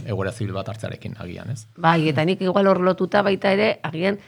egoera 0.07 0.33
zibil 0.33 0.55
bat 0.57 0.71
hartzearekin 0.73 1.19
agian, 1.21 1.51
ez? 1.53 1.65
Bai, 1.77 2.09
eta 2.13 2.25
nik 2.25 2.43
igual 2.47 2.71
hor 2.71 2.81
lotuta 2.87 3.25
baita 3.27 3.53
ere, 3.57 3.73
agian, 3.87 4.21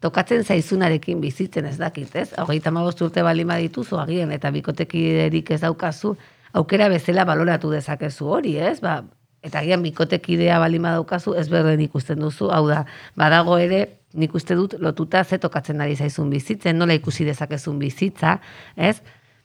tokatzen 0.00 0.44
zaizunarekin 0.44 1.20
bizitzen 1.20 1.66
ez 1.68 1.76
dakit, 1.78 2.14
ez? 2.16 2.28
Hogeita 2.38 2.70
hamabost 2.72 3.02
urte 3.04 3.22
balima 3.22 3.58
dituzu 3.60 3.98
agian, 4.00 4.32
eta 4.32 4.50
bikotekiderik 4.54 5.50
ez 5.56 5.60
daukazu, 5.64 6.14
aukera 6.56 6.88
bezala 6.88 7.26
baloratu 7.28 7.70
dezakezu 7.72 8.28
hori, 8.36 8.56
ez? 8.58 8.78
Ba, 8.80 9.00
eta 9.44 9.60
agian 9.60 9.84
bikotekidea 9.84 10.58
balima 10.60 10.94
daukazu, 10.96 11.34
ez 11.36 11.48
berden 11.52 11.80
ikusten 11.84 12.20
duzu, 12.20 12.50
hau 12.52 12.66
da, 12.68 12.84
badago 13.16 13.58
ere, 13.60 13.86
nik 14.16 14.34
uste 14.34 14.56
dut 14.58 14.74
lotuta 14.82 15.22
ze 15.24 15.38
tokatzen 15.38 15.80
ari 15.80 15.96
zaizun 15.96 16.30
bizitzen, 16.30 16.78
nola 16.78 16.96
ikusi 16.96 17.24
dezakezun 17.28 17.78
bizitza, 17.78 18.38
ez? 18.76 18.98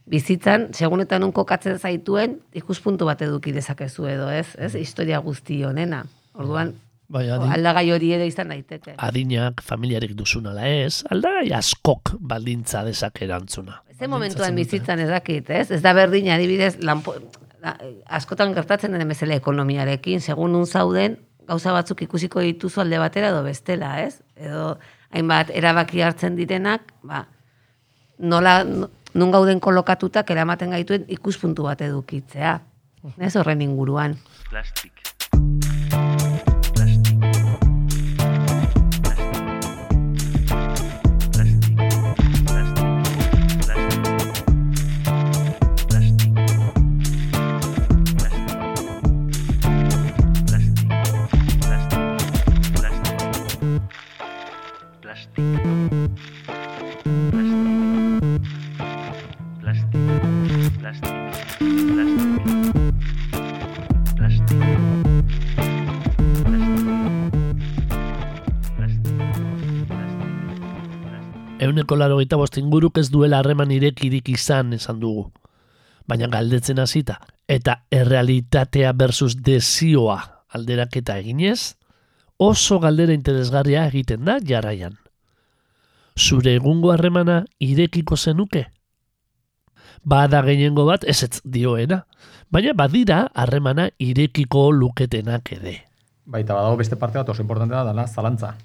Bizitzan, 0.05 0.69
segun 0.77 1.01
eta 1.01 1.17
nun 1.19 1.31
kokatzen 1.33 1.79
zaituen, 1.81 2.39
ikuspuntu 2.53 3.07
bat 3.09 3.21
eduki 3.25 3.51
dezakezu 3.51 4.05
edo, 4.05 4.29
ez? 4.29 4.51
ez? 4.61 4.75
Historia 4.77 5.17
guzti 5.19 5.63
honena. 5.65 6.03
Orduan, 6.37 6.75
Bai, 7.07 7.29
adin, 7.29 7.51
aldagai 7.53 7.91
hori 7.93 8.11
ere 8.15 8.25
izan 8.27 8.49
daiteke. 8.49 8.95
adinak, 8.97 9.61
familiarik 9.61 10.15
duzun 10.17 10.47
ala 10.47 10.67
ez, 10.67 11.03
aldagai 11.11 11.51
askok 11.53 12.15
baldintza 12.19 12.83
dezak 12.83 13.21
erantzuna. 13.21 13.83
Ze 13.99 14.07
momentuan 14.07 14.55
bizitzan 14.55 14.99
ez 14.99 15.09
dakit, 15.09 15.49
ez? 15.49 15.69
Ez 15.71 15.81
da 15.81 15.93
berdin 15.93 16.29
adibidez, 16.33 16.77
lanpo, 16.81 17.13
la- 17.61 17.77
askotan 18.07 18.53
gertatzen 18.57 18.91
den 18.91 19.07
bezala 19.07 19.35
ekonomiarekin, 19.35 20.19
segun 20.21 20.51
nun 20.51 20.65
zauden, 20.65 21.19
gauza 21.47 21.71
batzuk 21.71 22.01
ikusiko 22.01 22.41
dituzu 22.41 22.81
alde 22.81 22.97
batera 22.99 23.29
edo 23.29 23.43
bestela, 23.43 24.01
ez? 24.01 24.21
Edo 24.35 24.79
hainbat 25.11 25.51
erabaki 25.53 26.01
hartzen 26.01 26.35
direnak, 26.35 26.89
ba, 27.03 27.27
nola, 28.17 28.63
no- 28.63 28.89
nun 29.13 29.31
gauden 29.31 29.59
kolokatutak 29.61 30.29
eramaten 30.31 30.71
gaituen 30.71 31.05
ikuspuntu 31.07 31.63
bat 31.69 31.81
edukitzea. 31.85 32.57
Ez 33.19 33.35
horren 33.37 33.61
inguruan. 33.61 34.17
Plastic. 34.49 35.04
Euneko 71.85 71.97
laro 72.01 72.17
gita 72.17 72.37
inguruk 72.57 72.97
ez 72.97 73.11
duela 73.11 73.37
harreman 73.37 73.69
irekirik 73.69 74.29
izan 74.29 74.73
esan 74.73 74.99
dugu. 74.99 75.31
Baina 76.07 76.25
galdetzen 76.25 76.79
hasita 76.79 77.19
eta 77.47 77.85
errealitatea 77.91 78.91
versus 78.97 79.35
desioa 79.37 80.45
alderaketa 80.49 81.19
eginez, 81.19 81.75
oso 82.37 82.79
galdera 82.79 83.13
interesgarria 83.13 83.85
egiten 83.85 84.25
da 84.25 84.39
jarraian. 84.41 84.97
Zure 86.17 86.55
egungo 86.55 86.91
harremana 86.91 87.45
irekiko 87.59 88.17
zenuke? 88.17 88.65
Bada 90.03 90.41
gehiengo 90.41 90.85
bat 90.85 91.03
ezetz 91.03 91.41
dioena, 91.43 92.07
baina 92.49 92.73
badira 92.73 93.27
harremana 93.35 93.91
irekiko 93.99 94.71
luketenak 94.71 95.51
ere. 95.51 95.85
Baita 96.25 96.55
badago 96.55 96.81
beste 96.81 96.95
parte 96.95 97.19
bat 97.19 97.29
oso 97.29 97.43
importantea 97.43 97.83
dela 97.85 98.07
zalantza. 98.07 98.55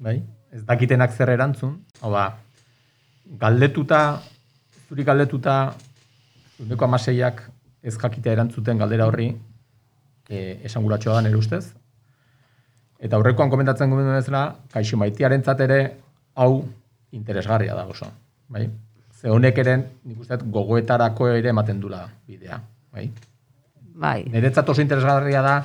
bai? 0.00 0.22
Ez 0.56 0.62
dakitenak 0.64 1.12
zer 1.12 1.34
erantzun, 1.34 1.74
hau 2.00 2.10
da, 2.14 2.30
galdetuta, 3.40 4.00
zuri 4.88 5.04
galdetuta, 5.04 5.56
uneko 6.64 6.86
amaseiak 6.86 7.42
ez 7.84 7.92
jakitea 7.98 8.32
erantzuten 8.38 8.80
galdera 8.80 9.08
horri, 9.10 9.26
e, 10.30 10.38
esanguratxoa 10.64 11.18
da 11.18 11.26
nire 11.26 11.36
ustez. 11.36 11.66
Eta 12.96 13.18
aurrekoan 13.18 13.52
komentatzen 13.52 13.92
gomendu 13.92 14.16
bezala, 14.16 14.46
kaixo 14.72 14.96
maitiaren 14.96 15.44
ere, 15.66 15.80
hau 16.34 16.64
interesgarria 17.12 17.74
da 17.74 17.84
oso. 17.86 18.08
Bai? 18.48 18.70
Ze 19.12 19.28
honek 19.28 19.58
eren, 19.58 19.84
nik 20.04 20.20
uste 20.20 20.40
gogoetarako 20.40 21.28
ere 21.28 21.52
ematen 21.52 21.80
dula 21.80 22.08
bidea. 22.26 22.60
Bai? 22.92 23.10
Bai, 23.94 24.24
Niretzat 24.32 24.68
oso 24.68 24.80
interesgarria 24.80 25.42
da, 25.42 25.64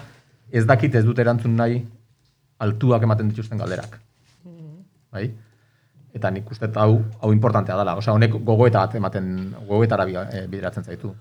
ez 0.52 0.66
dakit 0.66 0.96
ez 0.96 1.06
dut 1.06 1.20
erantzun 1.20 1.56
nahi 1.56 1.82
altuak 2.60 3.04
ematen 3.04 3.30
dituzten 3.32 3.58
galderak. 3.58 4.00
Bai? 5.12 5.30
Eta 6.14 6.32
nik 6.32 6.50
uste 6.52 6.68
hau, 6.76 7.02
hau 7.22 7.32
importantea 7.32 7.78
dela. 7.80 7.96
Osea, 7.96 8.14
honek 8.14 8.34
gogoeta 8.44 8.86
bat 8.86 8.96
ematen, 8.96 9.56
gogoetara 9.68 10.08
eh, 10.08 10.48
bideratzen 10.48 10.84
zaitu. 10.84 11.16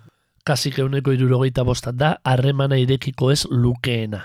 kasik 0.44 0.78
euneko 0.78 1.12
irurogeita 1.12 1.62
bostat 1.64 1.94
da, 1.94 2.16
harremana 2.24 2.78
irekiko 2.80 3.30
ez 3.30 3.44
lukeena. 3.50 4.24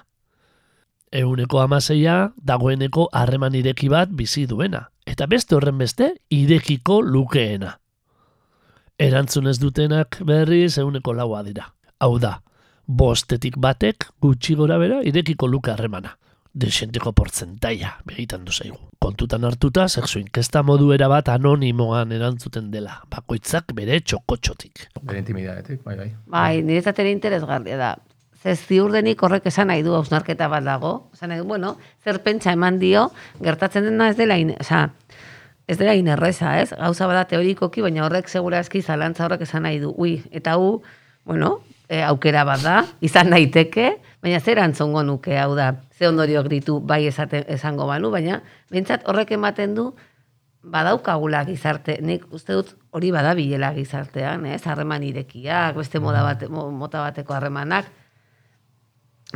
Euneko 1.12 1.60
amaseia 1.62 2.32
dagoeneko 2.42 3.10
harreman 3.14 3.56
ireki 3.56 3.90
bat 3.90 4.10
bizi 4.10 4.46
duena, 4.48 4.90
eta 5.06 5.28
beste 5.28 5.56
horren 5.56 5.78
beste 5.78 6.16
irekiko 6.34 7.02
lukeena. 7.02 7.76
Erantzun 8.98 9.48
ez 9.48 9.60
dutenak 9.60 10.22
berriz 10.26 10.78
euneko 10.80 11.14
laua 11.14 11.44
dira. 11.44 11.68
Hau 12.00 12.18
da, 12.20 12.40
bostetik 12.88 13.58
batek 13.60 14.08
gutxi 14.22 14.56
gora 14.56 14.80
bera 14.80 15.02
irekiko 15.04 15.48
luke 15.48 15.72
harremana. 15.72 16.16
Desenteko 16.56 17.12
portzentaia, 17.12 17.98
begitan 18.08 18.46
du 18.48 18.54
zaigu. 18.56 18.78
Kontutan 19.04 19.44
hartuta, 19.44 19.90
sexu 19.90 20.22
inkesta 20.22 20.62
modu 20.64 20.88
bat 21.12 21.28
anonimoan 21.28 22.14
erantzuten 22.16 22.72
dela, 22.72 23.02
bakoitzak 23.12 23.74
bere 23.76 24.00
txokotxotik. 24.00 24.88
Bere 25.02 25.20
intimidadetik, 25.20 25.84
bai, 25.84 25.98
bai. 25.98 26.12
Bai, 26.26 26.62
niretzat 26.62 27.00
ere 27.00 27.12
interesgarria 27.12 27.76
da. 27.78 27.98
Ze 28.42 28.56
ziurdenik 28.56 29.22
horrek 29.22 29.46
esan 29.48 29.68
nahi 29.68 29.84
du 29.84 29.94
hausnarketa 29.96 30.48
bat 30.48 30.64
dago. 30.64 31.10
Esan 31.14 31.30
nahi 31.30 31.40
du, 31.40 31.46
bueno, 31.46 31.76
zer 32.06 32.22
pentsa 32.24 32.54
eman 32.54 32.80
dio, 32.80 33.10
gertatzen 33.44 33.84
dena 33.84 34.08
ez 34.10 34.16
dela, 34.16 34.38
in, 34.38 34.54
oza, 34.58 34.92
ez 35.68 35.78
dela 35.78 35.94
inerreza, 35.94 36.62
ez? 36.62 36.70
Gauza 36.72 37.08
bada 37.08 37.26
teorikoki, 37.28 37.82
baina 37.82 38.06
horrek 38.06 38.30
segurazki 38.30 38.82
zalantza 38.82 39.26
horrek 39.26 39.44
esan 39.44 39.68
nahi 39.68 39.82
du. 39.84 39.92
Ui, 39.98 40.22
eta 40.32 40.56
hu, 40.56 40.80
bueno, 41.26 41.60
e, 41.90 42.00
aukera 42.02 42.46
bat 42.48 42.64
da, 42.64 42.78
izan 43.02 43.36
daiteke, 43.36 43.98
baina 44.24 44.40
zer 44.40 44.64
antzongo 44.64 45.04
nuke, 45.04 45.36
hau 45.42 45.52
da, 45.58 45.74
ze 45.98 46.08
ondoriok 46.08 46.50
ditu 46.52 46.80
bai 46.80 47.06
esate, 47.08 47.46
esango 47.48 47.88
banu, 47.88 48.12
baina 48.12 48.42
behintzat 48.72 49.08
horrek 49.08 49.32
ematen 49.32 49.76
du, 49.76 49.90
badaukagula 50.66 51.44
gizarte, 51.46 52.00
nik 52.02 52.26
uste 52.34 52.56
dut 52.58 52.74
hori 52.96 53.12
badabilela 53.14 53.72
gizartean, 53.76 54.46
ez? 54.50 54.64
Harreman 54.66 55.04
irekiak, 55.06 55.76
beste 55.78 56.02
moda 56.02 56.24
bate, 56.26 56.50
mo- 56.50 56.72
mota 56.74 57.04
bateko 57.06 57.36
harremanak, 57.38 57.90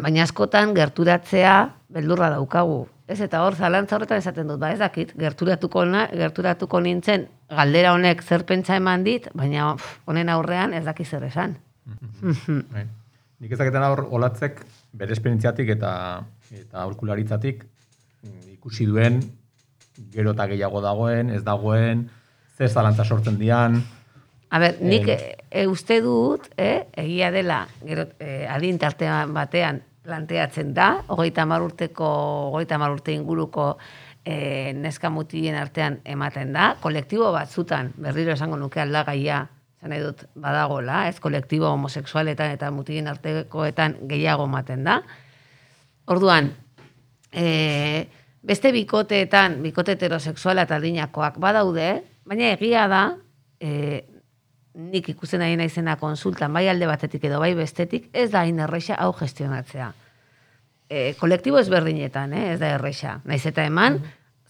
baina 0.01 0.23
askotan 0.23 0.73
gerturatzea 0.73 1.55
beldurra 1.89 2.31
daukagu. 2.33 2.87
Ez 3.09 3.19
eta 3.25 3.41
hor 3.41 3.55
zalantza 3.55 3.95
horretan 3.97 4.21
esaten 4.21 4.49
dut, 4.49 4.59
ba 4.61 4.71
ez 4.73 4.79
dakit, 4.79 5.15
gerturatuko, 5.17 5.85
na, 5.85 6.07
gerturatuko 6.13 6.81
nintzen 6.81 7.27
galdera 7.49 7.93
honek 7.93 8.21
zer 8.23 8.45
pentsa 8.45 8.77
eman 8.77 9.03
dit, 9.03 9.29
baina 9.33 9.75
honen 10.05 10.29
aurrean 10.29 10.73
ez 10.73 10.83
daki 10.85 11.05
zer 11.05 11.25
esan. 11.29 11.57
Bai. 12.73 12.85
Nik 13.39 13.53
ezaketan 13.55 13.85
hor 13.87 14.03
olatzek 14.11 14.59
bere 14.99 15.15
esperientziatik 15.15 15.69
eta 15.77 15.91
eta 16.51 16.81
aurkularitzatik 16.85 17.63
mm, 17.65 18.49
ikusi 18.57 18.87
duen 18.89 19.21
gero 20.13 20.31
eta 20.31 20.47
gehiago 20.47 20.81
dagoen, 20.81 21.29
ez 21.29 21.43
dagoen, 21.43 22.07
zer 22.57 22.69
zalantza 22.69 23.03
sortzen 23.03 23.37
dian, 23.39 23.81
A 24.49 24.57
ber, 24.57 24.79
nik 24.81 25.05
e, 25.13 25.17
e, 25.51 25.67
uste 25.69 25.99
dut, 26.01 26.47
eh, 26.57 26.87
egia 26.97 27.29
dela, 27.29 27.59
gero, 27.85 28.07
e, 28.17 28.47
adin 28.49 28.79
tartean 28.81 29.33
batean 29.35 29.83
planteatzen 30.01 30.73
da, 30.73 31.03
hogeita 31.13 31.43
hamar 31.45 31.61
urteko, 31.61 32.07
hogeita 32.55 32.79
hamar 32.79 32.95
urte 32.95 33.13
inguruko 33.13 33.75
e, 34.25 34.73
neska 34.73 35.11
mutilen 35.13 35.59
artean 35.59 35.99
ematen 36.01 36.55
da, 36.57 36.71
kolektibo 36.81 37.29
batzutan, 37.35 37.93
berriro 38.01 38.33
esango 38.33 38.57
nuke 38.57 38.81
aldagaia, 38.81 39.43
zan 39.79 39.93
nahi 39.93 40.01
dut 40.01 40.25
badagola, 40.33 41.03
ez? 41.11 41.19
Kolektibo 41.21 41.69
homoseksualetan 41.69 42.57
eta 42.57 42.71
mutilen 42.73 43.07
artekoetan 43.13 43.99
gehiago 44.09 44.49
ematen 44.49 44.81
da. 44.87 45.03
Orduan, 46.09 46.49
e, 47.31 48.07
beste 48.41 48.71
bikoteetan, 48.73 49.59
bikote 49.61 49.93
heterosexuala 49.93 50.65
eta 50.65 50.79
adinakoak 50.79 51.37
badaude, 51.41 51.89
baina 52.25 52.53
egia 52.55 52.87
da, 52.89 53.03
e, 53.61 54.05
nik 54.79 55.09
ikusten 55.11 55.43
ari 55.45 55.57
naizena 55.59 55.97
konsultan, 56.01 56.53
bai 56.53 56.67
alde 56.71 56.87
batetik 56.89 57.25
edo 57.29 57.39
bai 57.41 57.51
bestetik, 57.57 58.07
ez 58.13 58.29
da 58.31 58.45
hain 58.45 58.61
erresa 58.65 58.97
hau 58.97 59.11
gestionatzea. 59.17 59.91
E, 60.89 61.13
kolektibo 61.19 61.59
ezberdinetan, 61.61 62.33
eh? 62.33 62.45
ez 62.55 62.59
da 62.61 62.71
erresa. 62.79 63.19
Naiz 63.29 63.43
eta 63.45 63.65
eman, 63.67 63.99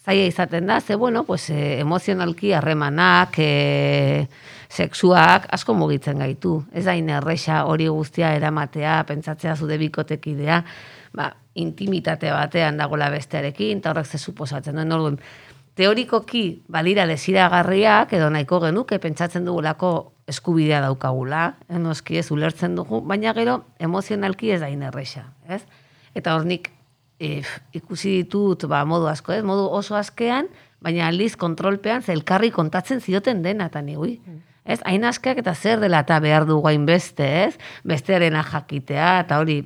zaila 0.06 0.30
izaten 0.30 0.70
da, 0.70 0.80
ze 0.80 0.96
bueno, 0.96 1.26
pues, 1.26 1.50
e, 1.50 1.80
emozionalki 1.82 2.54
harremanak, 2.56 3.36
e, 3.40 4.30
sexuak 4.70 5.50
asko 5.52 5.74
mugitzen 5.74 6.24
gaitu. 6.24 6.62
Ez 6.72 6.86
da 6.86 6.96
hain 6.96 7.10
erresa 7.10 7.66
hori 7.66 7.90
guztia 7.92 8.32
eramatea, 8.38 9.02
pentsatzea 9.10 9.58
zude 9.58 9.78
bikotekidea, 9.82 10.64
ba, 11.14 11.34
intimitate 11.60 12.32
batean 12.32 12.80
dagola 12.80 13.10
bestearekin, 13.14 13.84
eta 13.84 13.92
horrek 13.92 14.08
ze 14.08 14.18
suposatzen 14.18 14.80
duen, 14.80 14.92
orduan, 14.96 15.20
teorikoki 15.80 16.64
badira 16.68 17.06
desiragarriak 17.08 18.12
edo 18.18 18.30
nahiko 18.34 18.60
genuke 18.66 19.00
pentsatzen 19.00 19.46
dugulako 19.48 19.92
eskubidea 20.30 20.82
daukagula, 20.84 21.54
eh, 21.70 21.80
noski 21.80 22.20
ez 22.20 22.28
ulertzen 22.36 22.76
dugu, 22.76 23.02
baina 23.08 23.34
gero 23.38 23.62
emozionalki 23.80 24.52
ez 24.52 24.60
da 24.62 24.70
inerresa, 24.70 25.30
ez? 25.48 25.64
Eta 26.16 26.36
hor 26.36 26.46
nik 26.50 26.72
eh, 27.20 27.44
ikusi 27.76 28.18
ditut 28.22 28.68
ba, 28.68 28.84
modu 28.86 29.08
asko, 29.08 29.34
ez? 29.36 29.44
Modu 29.46 29.70
oso 29.80 29.96
askean, 29.96 30.50
baina 30.84 31.08
aldiz 31.08 31.36
kontrolpean 31.40 32.04
ze 32.04 32.14
elkarri 32.14 32.52
kontatzen 32.52 33.02
zioten 33.02 33.44
dena 33.44 33.68
eta 33.72 33.82
ni 33.82 33.98
ui. 33.98 34.20
Ez, 34.66 34.80
hain 34.86 35.04
askeak 35.08 35.40
eta 35.42 35.56
zer 35.56 35.80
dela 35.82 36.04
eta 36.06 36.20
behar 36.20 36.46
dugu 36.46 36.68
hainbeste, 36.70 37.28
ez? 37.46 37.56
Bestearena 37.88 38.44
jakitea 38.44 39.20
eta 39.24 39.40
hori 39.40 39.64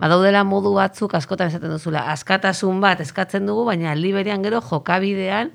Badaudela 0.00 0.42
modu 0.44 0.72
batzuk 0.74 1.14
askotan 1.14 1.50
esaten 1.52 1.70
duzula, 1.70 2.06
askatasun 2.12 2.80
bat 2.82 3.00
eskatzen 3.04 3.46
dugu, 3.46 3.66
baina 3.68 3.92
aldi 3.92 4.12
berean 4.14 4.42
gero 4.42 4.60
jokabidean 4.64 5.52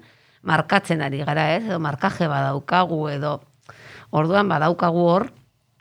markatzen 0.48 1.02
ari 1.02 1.24
gara, 1.26 1.50
ez? 1.56 1.64
Edo 1.66 1.80
markaje 1.84 2.30
badaukagu 2.32 3.02
edo 3.12 3.40
orduan 4.16 4.48
badaukagu 4.48 5.04
hor 5.04 5.28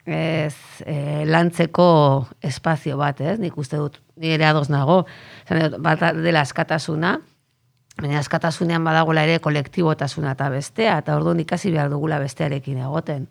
ez, 0.07 0.55
e, 0.87 1.25
lantzeko 1.27 2.27
espazio 2.43 2.97
bat, 2.99 3.21
ez? 3.21 3.39
Nik 3.43 3.57
uste 3.59 3.79
dut, 3.79 4.01
ni 4.17 4.33
ere 4.35 4.47
ados 4.49 4.69
nago, 4.71 5.05
dut, 5.51 5.79
bat 5.83 6.05
dela 6.23 6.43
askatasuna, 6.47 7.17
baina 8.01 8.21
askatasunean 8.21 8.85
badagoela 8.85 9.25
ere 9.27 9.41
kolektibotasuna 9.43 10.37
eta 10.37 10.51
bestea, 10.53 10.99
eta 11.03 11.17
orduan 11.17 11.41
ikasi 11.43 11.73
behar 11.75 11.91
dugula 11.91 12.21
bestearekin 12.23 12.83
egoten. 12.87 13.27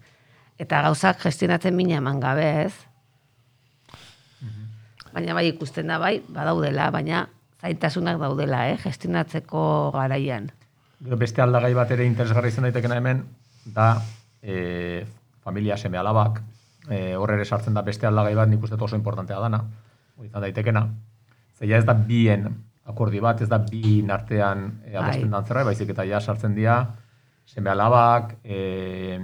Eta 0.60 0.82
gauzak 0.86 1.20
gestionatzen 1.24 1.76
mina 1.76 2.00
eman 2.00 2.20
gabe, 2.24 2.48
ez? 2.66 2.74
Baina 5.16 5.34
bai 5.34 5.48
ikusten 5.54 5.88
da 5.88 5.98
bai, 6.02 6.20
badaudela, 6.28 6.90
baina 6.92 7.26
zaitasunak 7.64 8.20
daudela, 8.20 8.66
eh, 8.70 8.78
gestionatzeko 8.82 9.92
garaian. 9.96 10.52
Beste 11.00 11.42
aldagai 11.42 11.74
bat 11.78 11.92
ere 11.96 12.06
interesgarri 12.08 12.52
izan 12.52 12.68
daitekena 12.68 13.00
hemen, 13.00 13.24
da 13.66 13.96
e, 14.42 15.06
familia 15.44 15.78
seme 15.78 15.98
alabak, 15.98 16.42
e, 16.90 17.16
horre 17.16 17.40
ere 17.40 17.46
sartzen 17.46 17.74
da 17.74 17.84
beste 17.86 18.08
aldagai 18.08 18.36
bat 18.36 18.50
nik 18.50 18.64
uste 18.64 18.78
oso 18.80 18.96
importantea 18.96 19.40
dana, 19.40 19.62
hori 20.18 20.30
izan 20.30 20.46
daitekena. 20.46 20.86
Zeia 21.58 21.80
ez 21.80 21.86
da 21.88 21.94
bien 21.94 22.48
akordi 22.86 23.20
bat, 23.20 23.42
ez 23.42 23.50
da 23.50 23.58
bien 23.58 24.12
artean 24.12 24.68
e, 24.86 24.96
adosten 24.96 25.32
dantzerra, 25.32 25.66
baizik 25.66 25.96
eta 25.96 26.06
ja 26.06 26.22
sartzen 26.22 26.56
dira 26.56 26.80
seme 27.46 27.72
alabak, 27.72 28.38
e, 28.44 29.20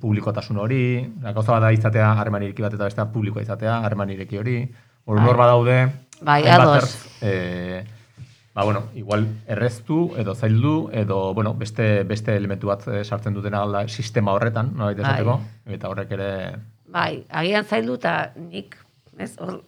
publikotasun 0.00 0.58
hori, 0.58 0.84
gauza 1.22 1.52
bat 1.52 1.66
da 1.66 1.72
izatea 1.74 2.14
harreman 2.20 2.46
ireki 2.46 2.64
bat 2.64 2.74
eta 2.74 2.88
bestea 2.88 3.10
publikoa 3.12 3.42
izatea 3.42 3.80
harreman 3.84 4.10
ireki 4.14 4.38
hori, 4.38 4.56
hori 5.04 5.24
nor 5.24 5.36
badaude, 5.36 5.78
Bai, 6.22 6.42
ados. 6.46 6.82
ertz, 6.82 7.22
e, 7.22 7.84
ba, 8.54 8.64
bueno, 8.64 8.84
igual 8.94 9.26
erreztu 9.46 10.12
edo 10.18 10.34
zaildu 10.34 10.90
edo, 10.92 11.34
bueno, 11.34 11.54
beste, 11.54 12.04
beste 12.04 12.36
elementu 12.36 12.70
bat 12.70 12.86
eh, 12.88 13.02
sartzen 13.04 13.34
dutena 13.34 13.64
da 13.66 13.86
sistema 13.88 14.34
horretan, 14.36 14.72
nolabait 14.76 15.02
esateko, 15.02 15.40
eta 15.66 15.90
horrek 15.90 16.16
ere... 16.18 16.30
Bai, 16.92 17.24
agian 17.30 17.64
zaildu 17.64 17.96
eta 18.00 18.16
nik, 18.36 18.76
ez, 19.18 19.32
hor, 19.40 19.62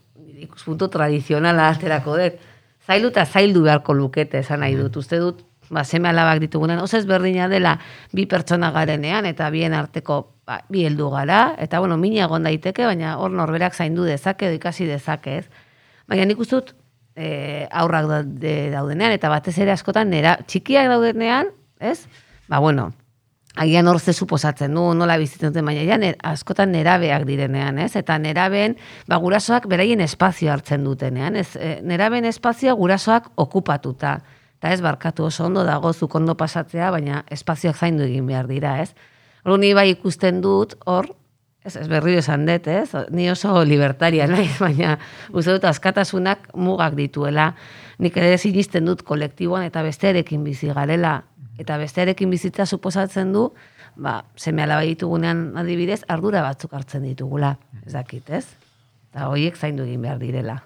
ikuspuntu 0.44 0.88
tradizionala 0.92 1.70
aterako 1.72 2.18
dut, 2.20 2.38
zaildu 2.84 3.10
eta 3.14 3.24
zaildu 3.24 3.64
beharko 3.64 3.96
lukete, 3.96 4.44
esan 4.44 4.60
nahi 4.60 4.76
dut, 4.76 4.96
uste 5.00 5.18
dut, 5.22 5.40
ba, 5.70 5.84
seme 5.84 6.08
alabak 6.08 6.40
ditugunen, 6.42 6.78
oso 6.82 6.98
ezberdina 6.98 7.48
dela 7.48 7.78
bi 8.12 8.26
pertsona 8.26 8.70
garenean, 8.74 9.26
eta 9.26 9.50
bien 9.50 9.74
arteko 9.74 10.20
ba, 10.46 10.60
bi 10.68 10.84
heldu 10.86 11.10
gara, 11.10 11.54
eta 11.58 11.80
bueno, 11.80 11.96
mina 12.00 12.24
egon 12.26 12.46
daiteke, 12.46 12.86
baina 12.86 13.16
hor 13.18 13.32
norberak 13.32 13.74
zaindu 13.74 14.04
dezake, 14.04 14.48
edo 14.48 14.58
ikasi 14.60 14.88
dezake, 14.88 15.38
ez. 15.38 15.70
Baina 16.08 16.26
nik 16.28 16.40
uste 16.40 16.60
dut, 16.60 16.74
e, 17.16 17.66
aurrak 17.70 18.10
daude, 18.10 18.56
daudenean, 18.74 19.14
eta 19.16 19.30
batez 19.32 19.56
ere 19.62 19.72
askotan 19.74 20.10
nera, 20.12 20.36
txikiak 20.46 20.90
daudenean, 20.92 21.50
ez? 21.80 22.04
Ba, 22.48 22.60
bueno, 22.60 22.90
agian 23.56 23.88
hor 23.88 24.00
ze 24.00 24.12
suposatzen 24.12 24.74
du, 24.74 24.84
nola 24.98 25.16
bizitzen 25.20 25.52
duten, 25.52 25.66
baina 25.66 25.84
ja, 25.86 25.98
ner, 26.00 26.18
askotan 26.26 26.72
nerabeak 26.74 27.26
direnean, 27.28 27.78
ez? 27.78 27.94
Eta 27.96 28.18
nerabeen, 28.18 28.76
ba, 29.08 29.18
gurasoak 29.22 29.68
beraien 29.70 30.02
espazio 30.04 30.52
hartzen 30.52 30.84
dutenean, 30.84 31.36
ez? 31.40 31.54
E, 31.56 31.78
nerabeen 31.86 32.26
espazioa 32.28 32.74
gurasoak 32.78 33.30
okupatuta. 33.40 34.18
Eta 34.64 34.72
ez 34.72 34.80
barkatu 34.80 35.26
oso 35.28 35.44
ondo 35.44 35.60
dago 35.60 35.90
zuk 35.92 36.14
ondo 36.16 36.38
pasatzea, 36.40 36.86
baina 36.88 37.18
espazioak 37.28 37.76
zaindu 37.76 38.06
egin 38.06 38.24
behar 38.24 38.46
dira, 38.48 38.78
ez? 38.80 38.94
Hor 39.44 39.60
ni 39.60 39.74
bai 39.76 39.90
ikusten 39.90 40.38
dut, 40.40 40.72
hor, 40.88 41.10
ez, 41.60 41.74
ez 41.76 41.84
berriro 41.90 42.22
esan 42.22 42.46
dut, 42.48 42.70
ez? 42.72 42.94
Ni 43.12 43.28
oso 43.28 43.60
libertaria 43.68 44.24
naiz, 44.24 44.56
baina 44.64 44.94
uste 45.36 45.58
dut 45.58 45.68
askatasunak 45.68 46.48
mugak 46.56 46.96
dituela. 46.96 47.50
Nik 48.00 48.16
ere 48.16 48.40
sinisten 48.40 48.88
dut 48.88 49.04
kolektiboan 49.04 49.68
eta 49.68 49.84
bestearekin 49.84 50.48
bizi 50.48 50.72
garela. 50.72 51.18
Eta 51.60 51.76
bestearekin 51.76 52.32
bizitza 52.32 52.64
suposatzen 52.64 53.36
du, 53.36 53.50
ba, 54.00 54.22
seme 54.34 54.64
alaba 54.64 54.88
ditugunean 54.88 55.50
adibidez, 55.60 56.06
ardura 56.08 56.40
batzuk 56.40 56.72
hartzen 56.72 57.04
ditugula. 57.04 57.58
Ez 57.84 57.92
dakit, 57.92 58.32
ez? 58.32 58.46
Eta 59.12 59.28
horiek 59.28 59.60
zaindu 59.60 59.84
egin 59.84 60.08
behar 60.08 60.24
direla. 60.24 60.62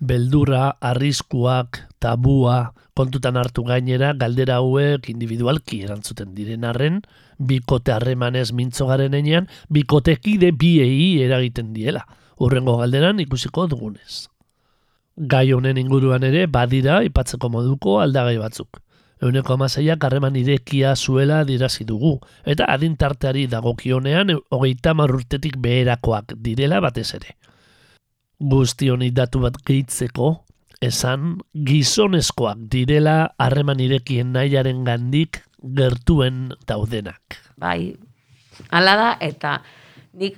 Beldurra, 0.00 0.76
arriskuak, 0.80 1.88
tabua, 1.98 2.72
kontutan 2.96 3.36
hartu 3.36 3.64
gainera, 3.64 4.12
galdera 4.16 4.60
hauek 4.60 5.10
individualki 5.12 5.82
erantzuten 5.84 6.34
diren 6.36 6.64
arren, 6.64 7.02
bikote 7.38 7.92
harremanez 7.92 8.52
mintzo 8.52 8.88
garen 8.88 9.14
enean, 9.14 9.50
bikotekide 9.72 10.52
biei 10.52 11.20
eragiten 11.24 11.74
diela. 11.76 12.06
Urrengo 12.40 12.76
galderan 12.80 13.20
ikusiko 13.20 13.66
dugunez. 13.68 14.26
Gai 15.16 15.52
honen 15.52 15.78
inguruan 15.80 16.24
ere 16.28 16.44
badira 16.46 17.00
ipatzeko 17.04 17.48
moduko 17.48 18.00
aldagai 18.02 18.36
batzuk. 18.40 18.82
Euneko 19.24 19.54
amaseiak 19.54 20.02
harreman 20.04 20.36
irekia 20.36 20.92
zuela 20.94 21.40
dirazi 21.48 21.86
dugu, 21.88 22.18
eta 22.44 22.66
adintarteari 22.68 23.46
dagokionean 23.48 24.34
hogeita 24.52 24.92
urtetik 24.92 25.56
beherakoak 25.56 26.36
direla 26.36 26.82
batez 26.84 27.14
ere 27.14 27.36
guzti 28.38 28.90
honi 28.92 29.10
datu 29.14 29.40
bat 29.44 29.56
gehitzeko, 29.66 30.32
esan 30.84 31.36
gizonezkoak 31.66 32.66
direla 32.72 33.32
harreman 33.40 33.80
irekien 33.80 34.34
nahiaren 34.36 34.84
gandik 34.84 35.40
gertuen 35.76 36.50
daudenak. 36.68 37.38
Bai, 37.56 37.96
ala 38.70 38.96
da, 38.96 39.08
eta 39.24 39.56
nik, 40.20 40.36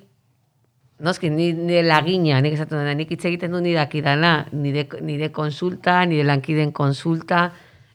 noski, 1.03 1.31
ni, 1.31 1.51
nire 1.53 1.83
lagina, 1.87 2.39
nik 2.43 2.55
esaten 2.55 2.79
dena, 2.79 2.95
nik 2.99 3.11
hitz 3.15 3.25
egiten 3.31 3.55
du 3.55 3.63
nire 3.65 3.81
dakidana, 3.83 4.35
nire, 4.53 4.87
nire 5.03 5.33
konsulta, 5.35 6.05
nire 6.07 6.27
lankiden 6.27 6.73
konsulta, 6.73 7.49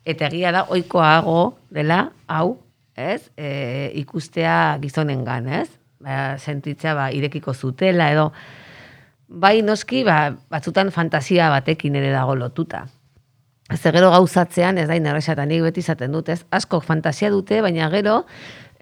eta 0.03 0.27
egia 0.27 0.51
da, 0.55 0.65
oikoago 0.75 1.55
dela, 1.71 2.09
hau, 2.27 2.57
ez, 2.99 3.31
e, 3.39 3.89
ikustea 4.03 4.77
gizonengan, 4.83 5.47
ez? 5.61 5.69
Ba, 6.03 6.35
sentitzea, 6.35 6.93
ba, 6.99 7.07
irekiko 7.15 7.55
zutela, 7.55 8.11
edo, 8.11 8.33
bai 9.33 9.61
noski, 9.65 10.03
ba, 10.05 10.35
batzutan 10.53 10.91
fantasia 10.93 11.49
batekin 11.49 11.95
ere 11.97 12.11
dago 12.13 12.35
lotuta. 12.37 12.85
Ez 13.73 13.81
gero 13.81 14.11
gauzatzean, 14.13 14.77
ez 14.77 14.87
da 14.87 14.95
inerrexatan 14.99 15.49
nik 15.49 15.63
beti 15.65 15.81
izaten 15.81 16.13
dut, 16.13 16.29
ez? 16.29 16.43
Asko 16.53 16.81
fantasia 16.83 17.31
dute, 17.33 17.61
baina 17.65 17.89
gero 17.89 18.23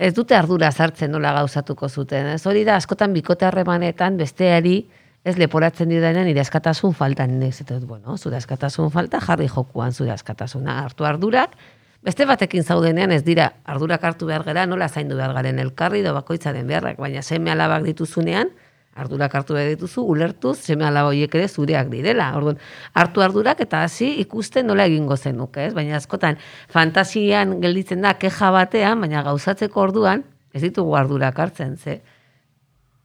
ez 0.02 0.14
dute 0.18 0.36
ardura 0.36 0.72
sartzen 0.72 1.12
nola 1.14 1.32
gauzatuko 1.38 1.88
zuten. 1.88 2.34
Ez 2.36 2.46
hori 2.50 2.66
da, 2.68 2.76
askotan 2.82 3.14
bikote 3.14 3.46
harremanetan 3.48 4.18
besteari 4.18 4.82
ez 5.24 5.38
leporatzen 5.38 5.92
didanean 5.92 6.26
nire 6.26 6.42
askatasun 6.42 6.96
falta. 6.98 7.28
Nire 7.30 7.68
dut, 7.70 7.86
bueno, 7.88 8.18
zure 8.18 8.40
askatasun 8.42 8.90
falta, 8.92 9.22
jarri 9.22 9.48
jokuan 9.48 9.94
zure 9.94 10.12
askatasuna 10.12 10.82
hartu 10.84 11.06
ardurak, 11.06 11.56
Beste 12.02 12.26
batekin 12.26 12.64
zaudenean 12.66 13.12
ez 13.14 13.22
dira 13.22 13.52
ardurak 13.70 14.02
hartu 14.02 14.26
behar 14.26 14.42
gara, 14.42 14.64
nola 14.66 14.88
zaindu 14.90 15.14
behar 15.20 15.36
garen 15.38 15.60
elkarri 15.62 16.00
do 16.02 16.16
bakoitzaren 16.16 16.66
beharrak, 16.66 16.98
baina 16.98 17.22
seme 17.22 17.52
alabak 17.54 17.84
dituzunean, 17.86 18.50
ardurak 18.96 19.36
hartu 19.36 19.56
behar 19.56 19.70
dituzu, 19.72 20.04
ulertuz, 20.04 20.58
seme 20.60 20.86
alaba 20.86 21.12
horiek 21.14 21.36
ere 21.36 21.48
zureak 21.48 21.90
direla. 21.92 22.32
Orduan, 22.38 22.58
hartu 22.94 23.24
ardurak 23.24 23.62
eta 23.64 23.84
hasi 23.86 24.10
ikusten 24.22 24.68
nola 24.68 24.86
egingo 24.90 25.16
zenuke, 25.18 25.68
ez? 25.70 25.74
Baina 25.74 25.96
askotan, 25.98 26.40
fantasian 26.72 27.60
gelditzen 27.64 28.02
da 28.04 28.16
keja 28.20 28.52
batean, 28.52 29.00
baina 29.02 29.24
gauzatzeko 29.24 29.82
orduan, 29.88 30.26
ez 30.54 30.62
ditugu 30.66 30.98
ardurak 31.00 31.40
hartzen, 31.40 31.78
ze 31.78 32.02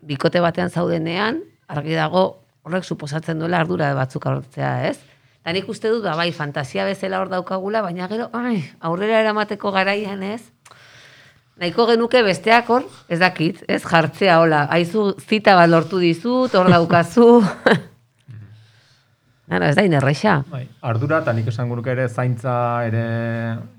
bikote 0.07 0.43
batean 0.43 0.71
zaudenean, 0.71 1.41
argi 1.69 1.95
dago 1.95 2.27
horrek 2.67 2.85
suposatzen 2.85 3.39
duela 3.39 3.63
ardura 3.63 3.93
batzuk 3.95 4.27
hartzea, 4.27 4.73
ez? 4.91 4.99
Eta 5.43 5.55
nik 5.55 5.69
uste 5.71 5.91
dut, 5.93 6.03
ba, 6.03 6.17
bai, 6.19 6.33
fantasia 6.35 6.85
bezala 6.89 7.21
hor 7.23 7.31
daukagula, 7.31 7.85
baina 7.87 8.09
gero, 8.11 8.27
ai, 8.35 8.59
aurrera 8.83 9.21
eramateko 9.23 9.71
garaian, 9.71 10.25
ez? 10.27 10.43
Nahiko 11.57 11.87
genuke 11.89 12.21
besteak 12.21 12.67
hor, 12.69 12.83
ez 13.09 13.17
dakit, 13.17 13.63
ez 13.73 13.81
jartzea, 13.81 14.35
hola, 14.43 14.67
aizu 14.77 15.15
zita 15.17 15.55
bat 15.57 15.71
lortu 15.71 15.97
dizut, 16.03 16.53
hor 16.53 16.69
daukazu. 16.69 17.39
Ara, 19.57 19.71
ez 19.71 19.77
da 19.79 19.85
inerreixa. 19.87 20.35
Bai, 20.51 20.67
ardura, 20.85 21.23
eta 21.25 21.33
nik 21.33 21.47
esan 21.49 21.73
ere, 21.87 22.09
zaintza 22.09 22.85
ere 22.85 23.05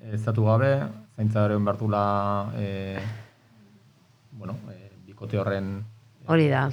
ezatu 0.10 0.46
gabe, 0.46 0.72
zaintza 1.18 1.46
ere 1.46 1.56
onbertula, 1.56 2.50
e, 2.58 2.98
bueno, 4.32 4.58
e, 4.74 4.90
bikote 5.06 5.38
horren 5.38 5.84
Hori 6.26 6.50
da. 6.50 6.72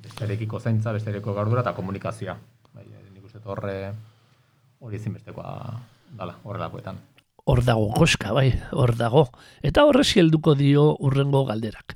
besterekiko 0.00 0.60
zaintza, 0.60 0.92
besterekiko 0.92 1.34
gardura 1.34 1.62
eta 1.62 1.74
komunikazioa. 1.74 2.36
Bai, 2.72 2.84
nik 3.14 3.24
uste 3.24 3.38
dut 3.38 3.50
horre 3.50 3.92
hori 4.78 4.96
ezinbestekoa 4.96 5.74
dala, 6.14 6.36
horrelakoetan. 6.44 7.13
Hor 7.44 7.60
dago 7.60 7.90
koska, 7.92 8.30
bai, 8.32 8.54
hor 8.72 8.94
dago. 8.96 9.26
Eta 9.60 9.82
horrezi 9.84 10.22
helduko 10.22 10.54
dio 10.56 10.84
urrengo 11.04 11.42
galderak. 11.44 11.92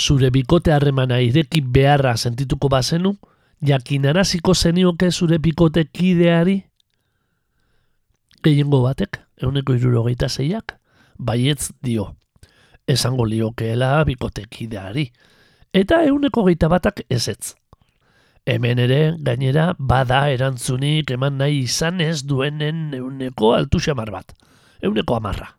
Zure 0.00 0.30
bikote 0.32 0.72
harremana 0.72 1.18
ireki 1.20 1.60
beharra 1.60 2.14
sentituko 2.16 2.70
bazenu, 2.72 3.10
jakinaraziko 3.60 4.54
zenioke 4.54 5.10
zure 5.10 5.38
bikote 5.38 5.84
kideari? 5.84 6.54
Gehiengo 8.40 8.80
batek, 8.86 9.18
euneko 9.42 9.76
irurogeita 9.76 10.30
zeiak, 10.30 10.78
baietz 11.18 11.68
dio. 11.84 12.14
Esango 12.88 13.28
liokeela 13.28 13.92
bikote 14.08 14.46
kideari. 14.48 15.10
Eta 15.74 16.00
euneko 16.08 16.46
geita 16.48 16.72
batak 16.72 17.04
ezetz. 17.10 17.54
Hemen 18.48 18.80
ere, 18.80 19.02
gainera, 19.20 19.74
bada 19.78 20.24
erantzunik 20.32 21.12
eman 21.12 21.36
nahi 21.44 21.60
izan 21.66 22.00
ez 22.00 22.22
duenen 22.24 22.94
euneko 22.96 23.52
altu 23.52 23.78
xamar 23.84 24.16
bat. 24.16 24.32
Euneko 24.80 25.20
amarra. 25.20 25.52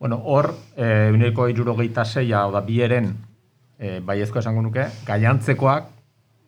Bueno, 0.00 0.22
hor, 0.24 0.54
eh, 0.76 1.10
euneko 1.12 1.50
irurogeita 1.52 2.06
zeia, 2.06 2.46
oda, 2.48 2.64
bieren 2.64 3.27
e, 3.78 3.98
baiezko 4.04 4.42
esango 4.42 4.62
nuke, 4.62 4.86
gaiantzekoak, 5.06 5.92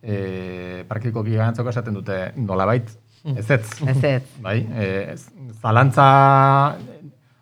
e, 0.02 0.84
praktikoki 0.88 1.36
gaiantzeko 1.36 1.72
esaten 1.72 1.96
dute 1.96 2.18
nolabait, 2.36 2.90
ez 3.36 3.50
ez. 3.50 3.62
Ez 3.86 4.04
ez. 4.04 4.22
Bai, 4.42 4.58
e, 4.74 5.14
zalantza, 5.60 6.08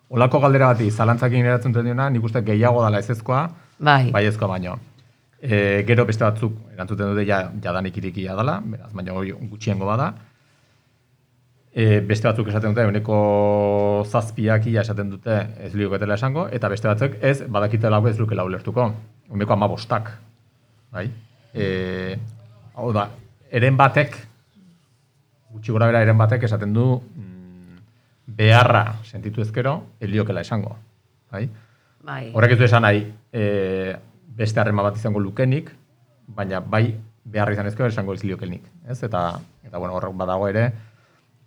olako 0.09 0.41
galdera 0.45 0.73
bati, 0.73 0.91
zalantzakin 0.91 1.47
eratzen 1.47 1.73
duten 1.73 1.91
diona, 1.91 2.09
nik 2.11 2.25
uste 2.25 2.43
gehiago 2.45 2.83
dala 2.85 3.01
ez 3.03 3.11
ezkoa, 3.17 3.49
Bai. 3.79 4.11
baiezkoa 4.13 4.49
baino. 4.55 4.79
E, 5.39 5.85
gero 5.87 6.05
beste 6.05 6.25
batzuk 6.25 6.57
erantzuten 6.75 7.13
dute 7.13 7.27
ja, 7.29 7.45
jadanik 7.63 7.97
irikia 8.01 8.35
dala, 8.35 8.59
beraz, 8.65 8.91
baina 8.93 9.15
gutxiengo 9.15 9.87
bada. 9.87 10.13
E, 11.71 12.01
beste 12.01 12.27
batzuk 12.27 12.49
esaten 12.51 12.75
dute, 12.75 12.89
uneko 12.91 13.19
zazpiak 14.09 14.67
ia 14.67 14.83
esaten 14.83 15.13
dute 15.13 15.37
ez 15.63 15.75
lioketela 15.79 16.17
esango, 16.19 16.49
eta 16.51 16.69
beste 16.73 16.91
batzuk 16.91 17.21
ez 17.23 17.43
badakitela 17.47 18.03
ez 18.09 18.19
lukela 18.19 18.45
ulertuko. 18.49 18.91
Uneko 19.29 19.53
ama 19.53 19.69
bostak. 19.69 20.11
Bai? 20.93 21.07
E, 21.53 22.17
hau 22.75 22.93
da, 22.97 23.09
eren 23.51 23.77
batek, 23.77 24.17
gutxi 25.53 25.73
gora 25.75 25.89
bera 25.91 26.03
eren 26.05 26.19
batek 26.19 26.47
esaten 26.49 26.73
du 26.77 26.87
mm, 26.99 27.81
beharra 28.39 28.85
sentitu 29.05 29.45
ezkero, 29.45 29.75
heliokela 30.01 30.45
esango. 30.45 30.77
Bai? 31.33 31.47
Bai. 32.09 32.23
Horrek 32.33 32.57
ez 32.57 32.59
du 32.61 32.65
esan 32.69 32.87
nahi, 32.87 33.05
e, 33.33 33.97
beste 34.39 34.61
harrema 34.63 34.87
bat 34.87 34.97
izango 34.97 35.21
lukenik, 35.21 35.71
baina 36.29 36.61
bai 36.61 36.87
behar 37.29 37.53
izan 37.53 37.69
ezkero 37.69 37.91
esango 37.93 38.15
ez 38.17 38.23
liokenik. 38.25 38.65
Ez? 38.89 39.03
Eta, 39.05 39.25
eta 39.67 39.81
bueno, 39.81 39.97
horrek 39.99 40.17
badago 40.17 40.49
ere, 40.49 40.71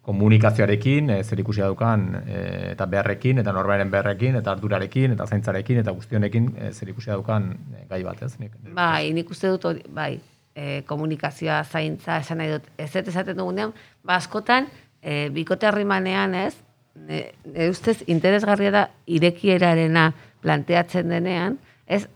komunikazioarekin, 0.02 1.10
e, 1.14 1.24
zer 1.24 1.40
ikusia 1.40 1.68
daukan, 1.70 2.08
e, 2.26 2.42
eta 2.72 2.88
beharrekin, 2.90 3.38
eta 3.44 3.54
norbaren 3.54 3.92
beharrekin, 3.94 4.36
eta 4.40 4.56
ardurarekin, 4.56 5.14
eta 5.14 5.28
zaintzarekin, 5.28 5.82
eta 5.84 5.94
guztionekin 5.94 6.52
e, 6.58 6.72
zer 6.74 6.90
ikusia 6.90 7.14
daukan 7.14 7.52
e, 7.78 7.86
gai 7.90 8.02
bat, 8.04 8.24
ez? 8.26 8.34
Nik, 8.40 8.58
Bai, 8.74 9.12
nik 9.14 9.30
uste 9.30 9.52
dut 9.54 9.66
hori, 9.70 9.84
bai. 9.88 10.16
e, 10.56 10.82
komunikazioa 10.88 11.62
zaintza, 11.64 12.18
esan 12.20 12.42
nahi 12.42 12.50
dut, 12.56 12.66
ez 12.78 12.90
ez 12.96 13.08
esaten 13.08 13.38
dugunean, 13.38 13.74
ba, 14.04 14.18
askotan, 14.18 14.68
e, 15.02 15.30
bikote 15.30 15.68
harrimanean 15.70 16.36
ez, 16.36 16.56
ne, 16.96 17.24
ne 17.46 17.70
ustez 17.70 18.02
interesgarria 18.08 18.72
da 18.72 18.88
irekierarena 19.08 20.12
planteatzen 20.42 21.10
denean, 21.10 21.60
ez, 21.88 22.08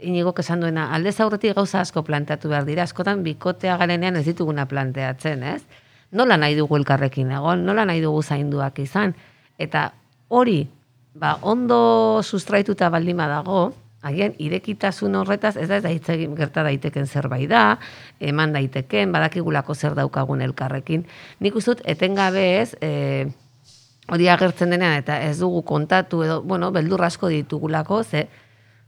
inigo 0.00 0.34
esan 0.38 0.60
duena, 0.60 0.90
aldez 0.94 1.18
aurretik 1.20 1.54
gauza 1.56 1.80
asko 1.80 2.02
planteatu 2.04 2.48
behar 2.48 2.64
dira, 2.64 2.84
askotan 2.84 3.22
bikotea 3.24 3.76
garenean 3.76 4.16
ez 4.16 4.26
dituguna 4.26 4.66
planteatzen, 4.66 5.42
ez? 5.42 5.62
Nola 6.16 6.38
nahi 6.40 6.56
dugu 6.56 6.78
elkarrekin 6.80 7.32
egon, 7.36 7.66
nola 7.66 7.84
nahi 7.84 8.00
dugu 8.00 8.22
zainduak 8.22 8.78
izan, 8.80 9.12
eta 9.60 9.90
hori, 10.32 10.62
ba, 11.14 11.36
ondo 11.42 12.22
sustraituta 12.22 12.88
baldima 12.92 13.26
dago, 13.28 13.66
agian 14.06 14.36
irekitasun 14.38 15.16
horretaz 15.18 15.56
ez 15.56 15.66
da 15.68 15.78
ez 15.80 15.84
da 15.84 15.90
hitz 15.92 16.08
egin 16.14 16.36
gerta 16.38 16.62
daiteken 16.66 17.08
zerbait 17.10 17.48
da, 17.50 17.78
eman 18.20 18.54
daiteken, 18.54 19.12
badakigulako 19.12 19.74
zer 19.74 19.96
daukagun 19.98 20.44
elkarrekin. 20.46 21.04
Nik 21.40 21.58
uste 21.58 21.76
etengabe 21.84 22.44
ez, 22.60 22.70
e, 22.80 23.26
hori 24.12 24.28
agertzen 24.30 24.70
denean 24.70 24.96
eta 25.00 25.18
ez 25.26 25.38
dugu 25.40 25.64
kontatu 25.66 26.22
edo, 26.22 26.40
bueno, 26.42 26.70
beldur 26.72 27.02
asko 27.04 27.32
ditugulako, 27.32 28.02
ze 28.04 28.28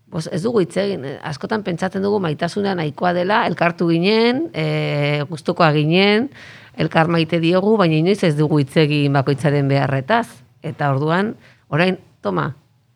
Bos, 0.08 0.28
ez 0.32 0.40
dugu 0.40 0.62
hitz 0.64 0.76
egin, 0.80 1.04
askotan 1.26 1.62
pentsatzen 1.66 2.02
dugu 2.02 2.16
maitasuna 2.24 2.72
nahikoa 2.78 3.12
dela, 3.12 3.42
elkartu 3.48 3.90
ginen, 3.90 4.46
e, 4.56 5.24
gustukoa 5.28 5.68
ginen, 5.76 6.30
elkar 6.80 7.10
maite 7.12 7.40
diogu, 7.42 7.74
baina 7.76 7.98
inoiz 7.98 8.22
ez 8.24 8.32
dugu 8.38 8.62
hitz 8.62 8.72
egin 8.80 9.12
bakoitzaren 9.18 9.68
beharretaz. 9.68 10.26
Eta 10.64 10.88
orduan, 10.94 11.34
orain, 11.68 11.98
toma, 12.24 12.54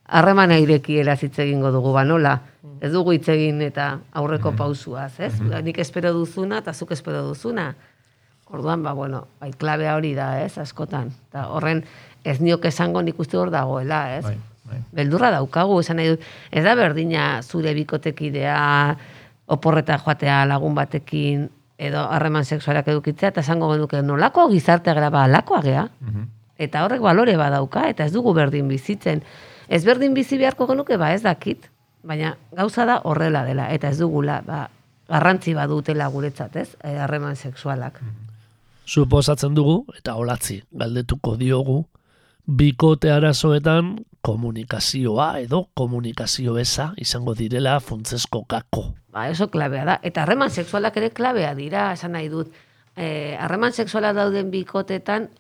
harremana 0.09 0.57
irekiela 0.63 1.19
hitz 1.21 1.35
egingo 1.45 1.73
dugu 1.75 1.93
banola. 1.93 2.39
Ez 2.83 2.91
dugu 2.95 3.13
hitz 3.13 3.29
egin 3.33 3.61
eta 3.63 3.99
aurreko 4.19 4.55
pausuaz, 4.59 5.13
ez? 5.21 5.35
Nik 5.41 5.79
espero 5.85 6.13
duzuna 6.17 6.63
eta 6.65 6.73
zuk 6.73 6.95
espero 6.97 7.23
duzuna. 7.29 7.75
Orduan, 8.53 8.83
ba, 8.83 8.93
bueno, 8.93 9.27
bai, 9.41 9.53
klabea 9.53 9.95
hori 9.97 10.15
da, 10.17 10.33
ez, 10.45 10.57
askotan. 10.59 11.13
Ta 11.33 11.47
horren, 11.53 11.85
ez 12.25 12.41
niok 12.41 12.65
esango 12.69 13.03
nik 13.03 13.21
uste 13.21 13.39
hor 13.41 13.53
dagoela, 13.53 14.05
ez? 14.17 14.25
Bai. 14.25 14.52
Beldurra 14.93 15.31
daukagu, 15.35 15.81
esan 15.81 16.01
nahi 16.01 16.15
dut, 16.15 16.29
ez 16.51 16.65
da 16.65 16.75
berdina 16.79 17.27
zure 17.43 17.75
bikotekidea, 17.75 18.97
oporreta 19.53 19.99
joatea 19.99 20.45
lagun 20.49 20.75
batekin, 20.75 21.49
edo 21.83 22.05
harreman 22.15 22.45
sexualak 22.45 22.89
edukitzea, 22.93 23.33
eta 23.33 23.43
esango 23.43 23.73
genuke 23.73 24.03
nolako 24.03 24.49
gizartea 24.53 24.95
gara 24.95 25.11
ba, 25.11 25.25
alakoa 25.25 25.63
gea. 25.63 25.89
Mhm. 26.01 26.29
Eta 26.63 26.85
horrek 26.85 27.01
balore 27.03 27.37
badauka, 27.37 27.89
eta 27.91 28.05
ez 28.05 28.13
dugu 28.13 28.35
berdin 28.35 28.69
bizitzen. 28.69 29.23
Ez 29.69 29.85
berdin 29.85 30.15
bizi 30.15 30.39
beharko 30.39 30.67
genuke, 30.67 30.97
ba 30.97 31.13
ez 31.15 31.23
dakit. 31.23 31.71
Baina 32.03 32.37
gauza 32.53 32.85
da 32.87 33.01
horrela 33.05 33.45
dela, 33.45 33.71
eta 33.75 33.89
ez 33.89 33.99
dugula, 33.99 34.43
ba, 34.47 34.69
garrantzi 35.09 35.55
badutela 35.55 36.09
guretzat, 36.09 36.57
ez? 36.57 36.69
Eh, 36.83 36.97
Harreman 36.99 37.37
sexualak. 37.37 38.01
Suposatzen 38.87 39.55
dugu, 39.55 39.85
eta 39.97 40.15
olatzi, 40.19 40.63
galdetuko 40.73 41.37
diogu, 41.37 41.85
bikote 42.47 43.13
arazoetan 43.13 43.97
komunikazioa 44.23 45.41
edo 45.43 45.67
komunikazio 45.75 46.57
eza 46.59 46.93
izango 46.97 47.35
direla 47.35 47.79
funtzesko 47.81 48.45
gako. 48.49 48.85
Ba, 49.13 49.29
eso 49.29 49.51
klabea 49.51 49.85
da. 49.85 49.99
Eta 50.03 50.23
harreman 50.23 50.51
sexualak 50.51 50.97
ere 50.97 51.11
klabea 51.11 51.55
dira, 51.59 51.91
esan 51.93 52.15
nahi 52.17 52.31
dut. 52.33 52.53
Eh, 52.97 53.37
harreman 53.41 53.73
sexuala 53.73 54.13
dauden 54.13 54.51
bikotetan, 54.51 55.31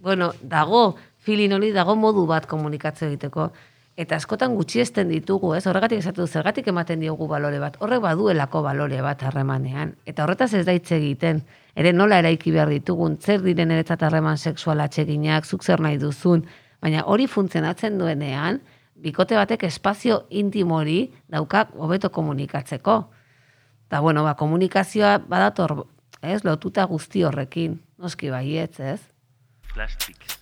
bueno, 0.00 0.32
dago, 0.42 0.96
filin 1.18 1.52
hori 1.52 1.72
dago 1.72 1.96
modu 1.96 2.26
bat 2.26 2.46
komunikatze 2.46 3.08
egiteko. 3.08 3.50
Eta 3.98 4.14
askotan 4.14 4.54
gutxiesten 4.54 5.08
ditugu, 5.10 5.56
ez? 5.58 5.64
Horregatik 5.66 5.98
esatu 5.98 6.28
zergatik 6.28 6.68
ematen 6.70 7.00
diogu 7.02 7.26
balore 7.26 7.58
bat. 7.58 7.80
Horrek 7.82 8.04
baduelako 8.04 8.62
balore 8.62 9.00
bat 9.02 9.24
harremanean. 9.26 9.96
Eta 10.06 10.22
horretaz 10.22 10.52
ez 10.54 10.62
da 10.68 10.76
hitz 10.76 10.92
egiten. 10.94 11.42
Ere 11.74 11.92
nola 11.92 12.20
eraiki 12.22 12.52
behar 12.54 12.70
ditugun, 12.70 13.18
zer 13.18 13.42
diren 13.42 13.74
eretzat 13.74 14.04
harreman 14.06 14.38
sexuala 14.38 14.86
atxeginak, 14.86 15.44
zuk 15.50 15.66
zer 15.66 15.82
nahi 15.82 15.98
duzun. 15.98 16.46
Baina 16.82 17.04
hori 17.06 17.26
funtzionatzen 17.26 17.98
duenean, 17.98 18.60
bikote 19.02 19.38
batek 19.38 19.66
espazio 19.68 20.22
intimo 20.30 20.78
hori 20.78 20.98
daukak 21.30 21.74
hobeto 21.74 22.10
komunikatzeko. 22.14 22.98
Eta 23.88 24.00
bueno, 24.04 24.24
ba, 24.26 24.34
komunikazioa 24.38 25.18
badator, 25.18 25.86
ez, 26.22 26.42
lotuta 26.44 26.86
guzti 26.86 27.24
horrekin. 27.24 27.78
Noski 27.98 28.30
baietz, 28.30 28.78
ez? 28.80 29.00
Plastik. 29.74 30.37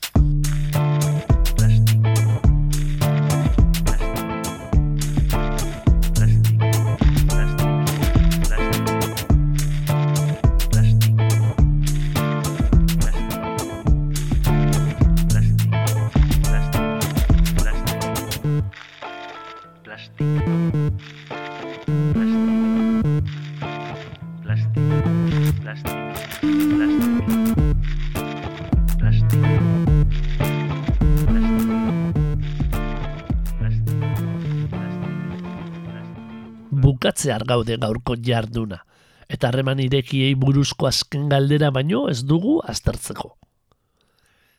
Bukatzear 37.27 37.45
gaude 37.45 37.77
gaurko 37.77 38.17
jarduna, 38.23 38.85
eta 39.29 39.49
harreman 39.49 39.81
irekiei 39.81 40.35
buruzko 40.35 40.87
azken 40.87 41.29
galdera 41.29 41.71
baino 41.71 42.09
ez 42.09 42.25
dugu 42.25 42.61
aztertzeko. 42.65 43.37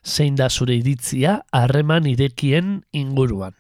Zein 0.04 0.36
da 0.36 0.50
zure 0.50 0.76
iritzia 0.76 1.44
harreman 1.52 2.06
irekien 2.06 2.84
inguruan? 2.92 3.54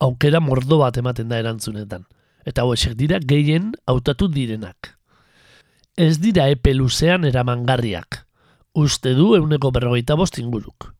Aukera 0.00 0.40
mordo 0.40 0.78
bat 0.78 0.96
ematen 0.96 1.28
da 1.28 1.38
erantzunetan, 1.38 2.04
eta 2.44 2.62
hauexek 2.62 2.94
dira 2.96 3.18
gehien 3.18 3.72
hautatu 3.86 4.28
direnak. 4.28 4.96
Ez 5.96 6.18
dira 6.20 6.48
epe 6.48 6.74
luzean 6.74 7.24
eramangarriak, 7.24 8.26
uste 8.74 9.14
du 9.14 9.34
euneko 9.36 9.70
berrogeita 9.70 10.16
bost 10.16 10.38
inguruk. 10.38 10.94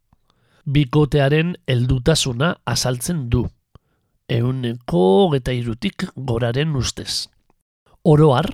Bikotearen 0.64 1.56
heldutasuna 1.66 2.56
azaltzen 2.66 3.28
du 3.30 3.48
euneko 4.30 5.30
geta 5.34 5.52
irutik 5.52 6.06
goraren 6.14 6.76
ustez. 6.78 7.28
Oroar, 8.06 8.48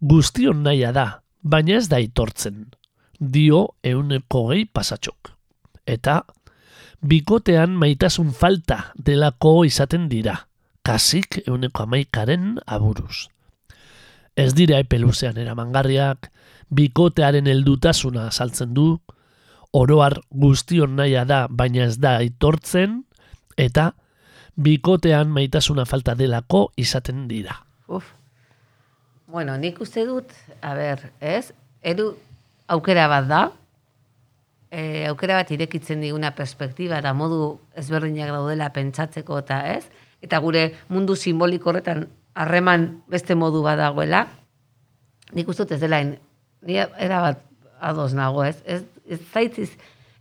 guztion 0.00 0.64
naia 0.66 0.92
da, 0.92 1.06
baina 1.42 1.78
ez 1.78 1.88
da 1.88 2.00
itortzen, 2.02 2.66
dio 3.18 3.68
euneko 3.86 4.48
gehi 4.50 4.66
pasatxok. 4.66 5.32
Eta, 5.86 6.22
bikotean 7.06 7.76
maitasun 7.78 8.32
falta 8.34 8.92
delako 8.98 9.62
izaten 9.66 10.08
dira, 10.10 10.36
kasik 10.82 11.40
euneko 11.46 11.86
amaikaren 11.86 12.58
aburuz. 12.66 13.28
Ez 14.36 14.52
dira 14.58 14.78
epeluzean 14.82 15.38
eramangarriak, 15.38 16.30
bikotearen 16.72 17.46
heldutasuna 17.46 18.30
saltzen 18.32 18.74
du, 18.74 18.96
oroar 19.72 20.18
guztion 20.30 20.96
naia 20.96 21.24
da, 21.28 21.46
baina 21.48 21.86
ez 21.86 21.98
da 22.00 22.18
itortzen, 22.24 23.02
eta 23.56 23.92
bikotean 24.56 25.30
maitasuna 25.32 25.84
falta 25.84 26.14
delako 26.14 26.72
izaten 26.76 27.26
dira. 27.28 27.62
Uf. 27.88 28.04
Bueno, 29.26 29.56
nik 29.56 29.80
uste 29.80 30.04
dut, 30.04 30.32
a 30.60 30.74
ber, 30.76 31.06
ez? 31.20 31.52
Edu 31.82 32.12
aukera 32.68 33.06
bat 33.08 33.28
da, 33.30 33.42
e, 34.70 35.06
aukera 35.08 35.38
bat 35.40 35.50
irekitzen 35.54 36.02
diguna 36.04 36.34
perspektiba 36.36 36.98
eta 37.00 37.14
modu 37.16 37.56
ezberdinak 37.78 38.32
daudela 38.34 38.68
pentsatzeko 38.74 39.40
eta 39.40 39.62
ez? 39.72 39.86
Eta 40.22 40.38
gure 40.44 40.68
mundu 40.92 41.16
simboliko 41.16 41.72
horretan 41.72 42.06
harreman 42.34 43.02
beste 43.10 43.34
modu 43.34 43.62
bat 43.64 43.80
dagoela, 43.80 44.26
nik 45.32 45.48
uste 45.48 45.64
dut 45.64 45.76
ez 45.76 45.80
dela, 45.80 46.02
ni 46.04 46.78
era 46.78 47.24
bat 47.24 47.42
ados 47.80 48.12
nago, 48.14 48.44
ez? 48.44 48.60
Ez, 48.64 48.82
ez 49.08 49.20
zaitziz, 49.32 49.70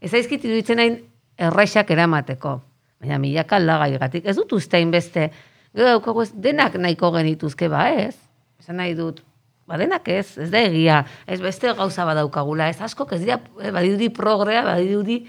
ez 0.02 0.12
zaizkit 0.12 0.48
iruditzen 0.48 0.80
hain 0.80 1.00
erraixak 1.38 1.92
eramateko. 1.92 2.62
Baina 3.02 3.18
milaka 3.18 3.58
aldagaigatik, 3.58 4.28
ez 4.30 4.36
dut 4.38 4.54
ustein 4.54 4.92
beste, 4.94 5.32
gero 5.74 5.96
daukagu 5.96 6.22
ez, 6.22 6.32
denak 6.38 6.78
nahiko 6.78 7.10
genituzke 7.16 7.70
ba 7.72 7.88
ez, 7.98 8.14
esan 8.62 8.78
nahi 8.78 8.94
dut, 8.98 9.24
ba 9.66 9.80
denak 9.82 10.08
ez, 10.12 10.36
ez 10.38 10.50
da 10.54 10.62
egia, 10.68 11.02
ez 11.26 11.40
beste 11.42 11.74
gauza 11.78 12.06
badaukagula, 12.06 12.70
ez 12.70 12.82
asko, 12.86 13.08
ez 13.16 13.24
dira, 13.24 13.40
eh, 13.62 13.72
badirudi 13.74 14.12
progrea, 14.14 14.62
badirudi 14.68 15.24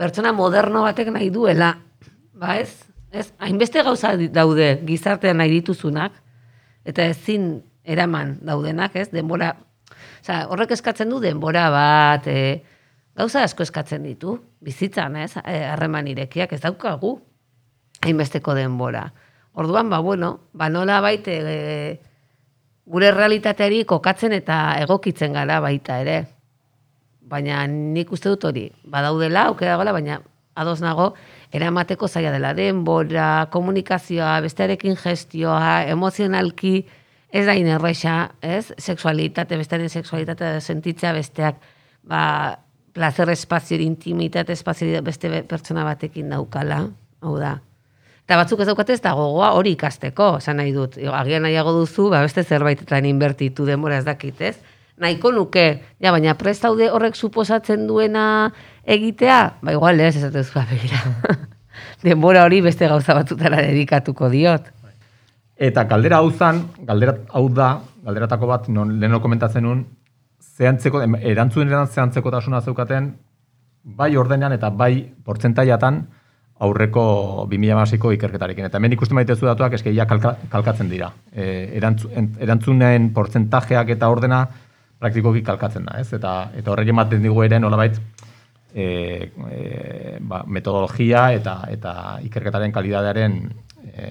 pertsona 0.00 0.32
moderno 0.32 0.86
batek 0.86 1.12
nahi 1.12 1.28
duela, 1.34 1.74
ba 2.32 2.56
ez, 2.56 2.72
ez, 3.12 3.28
hainbeste 3.38 3.84
gauza 3.84 4.14
daude 4.32 4.78
gizartean 4.88 5.42
nahi 5.42 5.58
dituzunak, 5.58 6.16
eta 6.88 7.04
ezin 7.12 7.58
eraman 7.84 8.38
daudenak, 8.46 8.96
ez, 8.96 9.10
denbora, 9.12 9.52
Osa, 10.20 10.44
horrek 10.52 10.74
eskatzen 10.76 11.08
du 11.08 11.18
denbora 11.20 11.68
bat, 11.72 12.26
e, 12.28 12.60
gauza 13.20 13.44
asko 13.44 13.64
eskatzen 13.66 14.06
ditu, 14.08 14.38
bizitzan, 14.64 15.16
ez, 15.20 15.34
eh, 15.44 15.64
harreman 15.68 16.08
irekiak, 16.08 16.52
ez 16.56 16.62
daukagu, 16.64 17.18
hainbesteko 18.04 18.54
denbora. 18.56 19.10
Orduan, 19.52 19.90
ba, 19.90 19.98
bueno, 20.00 20.48
ba, 20.52 20.68
nola 20.70 21.00
baite 21.04 21.36
e, 21.42 22.00
gure 22.86 23.10
realitateari 23.14 23.82
kokatzen 23.84 24.32
eta 24.32 24.60
egokitzen 24.80 25.34
gara 25.36 25.58
baita 25.60 25.98
ere. 26.00 26.20
Baina 27.30 27.64
nik 27.70 28.12
uste 28.14 28.30
dut 28.32 28.46
hori, 28.48 28.68
badaudela, 28.84 29.48
aukera 29.50 29.74
dagoela, 29.74 29.94
baina 29.94 30.20
ados 30.60 30.80
nago, 30.82 31.12
eramateko 31.52 32.08
zaila 32.08 32.32
dela 32.34 32.54
denbora, 32.54 33.48
komunikazioa, 33.52 34.38
bestearekin 34.46 34.96
gestioa, 34.98 35.84
emozionalki, 35.90 36.74
ez 37.30 37.44
da 37.46 37.54
inerreixa, 37.58 38.16
ez? 38.42 38.72
Sexualitate, 38.78 39.58
bestearen 39.60 39.90
sexualitate 39.90 40.56
sentitzea 40.60 41.12
besteak, 41.14 41.62
ba, 42.02 42.22
placer 42.92 43.30
espazio, 43.30 43.78
intimitate 43.80 44.52
espazio 44.52 45.02
beste 45.02 45.42
pertsona 45.48 45.84
batekin 45.84 46.30
daukala, 46.30 46.84
hau 47.20 47.36
da. 47.38 47.58
Eta 48.24 48.38
batzuk 48.38 48.60
ez 48.62 48.68
daukate 48.68 48.94
ez 48.94 49.02
da 49.02 49.12
gogoa 49.18 49.52
hori 49.58 49.72
ikasteko, 49.74 50.36
esan 50.38 50.60
nahi 50.60 50.70
dut. 50.74 50.98
Agian 50.98 51.42
nahiago 51.42 51.72
duzu, 51.74 52.08
ba, 52.12 52.20
beste 52.22 52.44
zerbaitetan 52.44 53.08
inbertitu 53.08 53.66
denbora 53.66 53.98
ez 53.98 54.04
dakit, 54.06 54.40
ez? 54.40 54.56
Nahiko 55.00 55.32
nuke, 55.32 55.64
ja, 55.98 56.12
baina 56.12 56.36
prestaude 56.38 56.90
horrek 56.92 57.16
suposatzen 57.16 57.86
duena 57.88 58.24
egitea, 58.84 59.40
ba, 59.62 59.74
igual 59.74 60.00
ez, 60.04 60.14
ez 60.16 60.30
dut 60.30 60.52
begira. 60.70 61.00
denbora 62.06 62.44
hori 62.44 62.60
beste 62.60 62.88
gauza 62.88 63.16
batutara 63.18 63.62
dedikatuko 63.64 64.28
diot. 64.30 64.68
Eta 65.60 65.84
galdera 65.84 66.20
hau 66.22 66.30
zan, 66.30 66.62
galdera 66.88 67.16
hau 67.36 67.48
da, 67.52 67.80
galderatako 68.04 68.46
bat, 68.48 68.68
non 68.72 68.94
leheno 69.00 69.20
komentatzen 69.20 69.66
nun, 69.66 69.82
zehantzeko, 70.60 71.02
erantzun 71.32 71.72
zehantzeko 71.72 72.30
tasuna 72.30 72.60
zeukaten, 72.60 73.10
bai 73.96 74.14
ordenean 74.20 74.52
eta 74.52 74.70
bai 74.70 74.92
portzentaiatan 75.24 76.02
aurreko 76.60 77.04
2006ko 77.48 78.12
ikerketarekin. 78.18 78.66
Eta 78.68 78.76
hemen 78.76 78.92
ikusten 78.92 79.16
maitezu 79.16 79.48
datuak 79.48 79.78
eske 79.78 79.94
ja 79.96 80.04
kalka, 80.06 80.34
kalkatzen 80.52 80.90
dira. 80.92 81.08
E, 81.32 81.46
erantzun, 81.80 82.34
erantzunen 82.44 83.08
portzentajeak 83.16 83.94
eta 83.96 84.10
ordena 84.12 84.42
praktikoki 85.00 85.40
kalkatzen 85.46 85.88
da, 85.88 85.96
ez? 86.02 86.10
Eta 86.12 86.34
eta 86.60 86.74
horrek 86.74 86.92
ematen 86.92 87.24
digu 87.24 87.40
ere 87.46 87.60
nolabait 87.62 87.96
e, 88.74 88.84
e, 88.84 90.18
ba, 90.20 90.42
metodologia 90.46 91.30
eta 91.32 91.62
eta 91.72 91.94
ikerketaren 92.28 92.76
kalidadearen 92.76 93.38
e, 93.94 94.10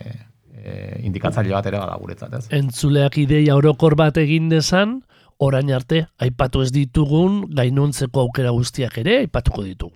e, 0.58 0.74
indikatzaile 1.06 1.54
bat 1.54 1.70
ere 1.70 1.84
bada 1.84 2.00
guretzat, 2.02 2.34
ez? 2.34 2.47
Entzuleak 2.58 3.22
ideia 3.22 3.60
orokor 3.62 3.93
bat 4.00 4.18
egin 4.18 4.50
dezan, 4.50 5.04
orain 5.40 5.72
arte 5.72 6.04
aipatu 6.20 6.62
ez 6.62 6.72
ditugun 6.76 7.46
gainontzeko 7.56 8.26
aukera 8.26 8.52
guztiak 8.56 8.98
ere 9.02 9.18
aipatuko 9.24 9.64
ditugu. 9.64 9.96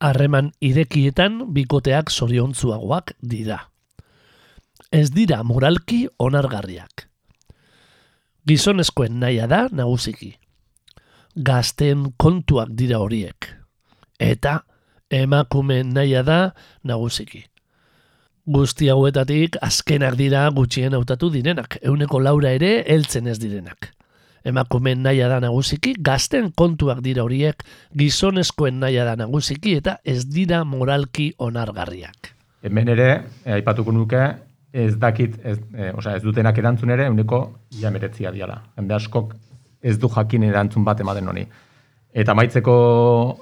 Harreman 0.00 0.52
irekietan 0.60 1.40
bikoteak 1.56 2.12
zoriontzuagoak 2.12 3.14
dira. 3.22 3.62
Ez 4.92 5.08
dira 5.10 5.42
moralki 5.42 6.04
onargarriak. 6.18 7.08
Gizonezkoen 8.46 9.16
naia 9.20 9.48
da 9.50 9.66
nagusiki. 9.72 10.36
Gazten 11.36 12.12
kontuak 12.20 12.76
dira 12.76 13.00
horiek. 13.00 13.48
Eta 14.20 14.60
emakumeen 15.10 15.94
naia 15.96 16.22
da 16.22 16.52
nagusiki. 16.84 17.46
Guzti 18.46 18.92
hauetatik 18.92 19.56
azkenak 19.64 20.14
dira 20.14 20.44
gutxien 20.54 20.94
hautatu 20.94 21.32
direnak, 21.32 21.80
euneko 21.82 22.20
laura 22.22 22.52
ere 22.54 22.84
heltzen 22.86 23.26
ez 23.26 23.40
direnak. 23.42 23.96
Emakumeen 24.46 25.02
naia 25.02 25.26
da 25.30 25.40
nagusiki, 25.42 25.96
gazten 26.06 26.52
kontuak 26.54 27.00
dira 27.02 27.24
horiek, 27.26 27.64
gizonezkoen 27.98 28.78
naia 28.78 29.04
da 29.08 29.16
nagusiki 29.18 29.74
eta 29.80 29.98
ez 30.04 30.20
dira 30.30 30.62
moralki 30.64 31.32
onargarriak. 31.42 32.30
Hemen 32.62 32.92
ere, 32.94 33.08
eh, 33.44 33.56
aipatuko 33.58 33.92
nuke, 33.92 34.22
ez 34.72 34.94
dakit, 35.02 35.38
ez, 35.42 35.58
eh, 35.74 35.90
osea, 35.96 36.16
ez 36.16 36.22
dutenak 36.22 36.58
erantzun 36.58 36.90
ere, 36.94 37.06
euneko 37.10 37.40
ia 37.80 37.90
meretzia 37.90 38.30
diala. 38.30 38.60
Hende 38.76 38.94
askok 38.94 39.34
ez 39.82 39.98
du 39.98 40.08
jakin 40.08 40.46
erantzun 40.46 40.84
bat 40.84 41.00
ematen 41.00 41.28
honi. 41.28 41.46
Eta 42.14 42.34
maitzeko 42.34 42.76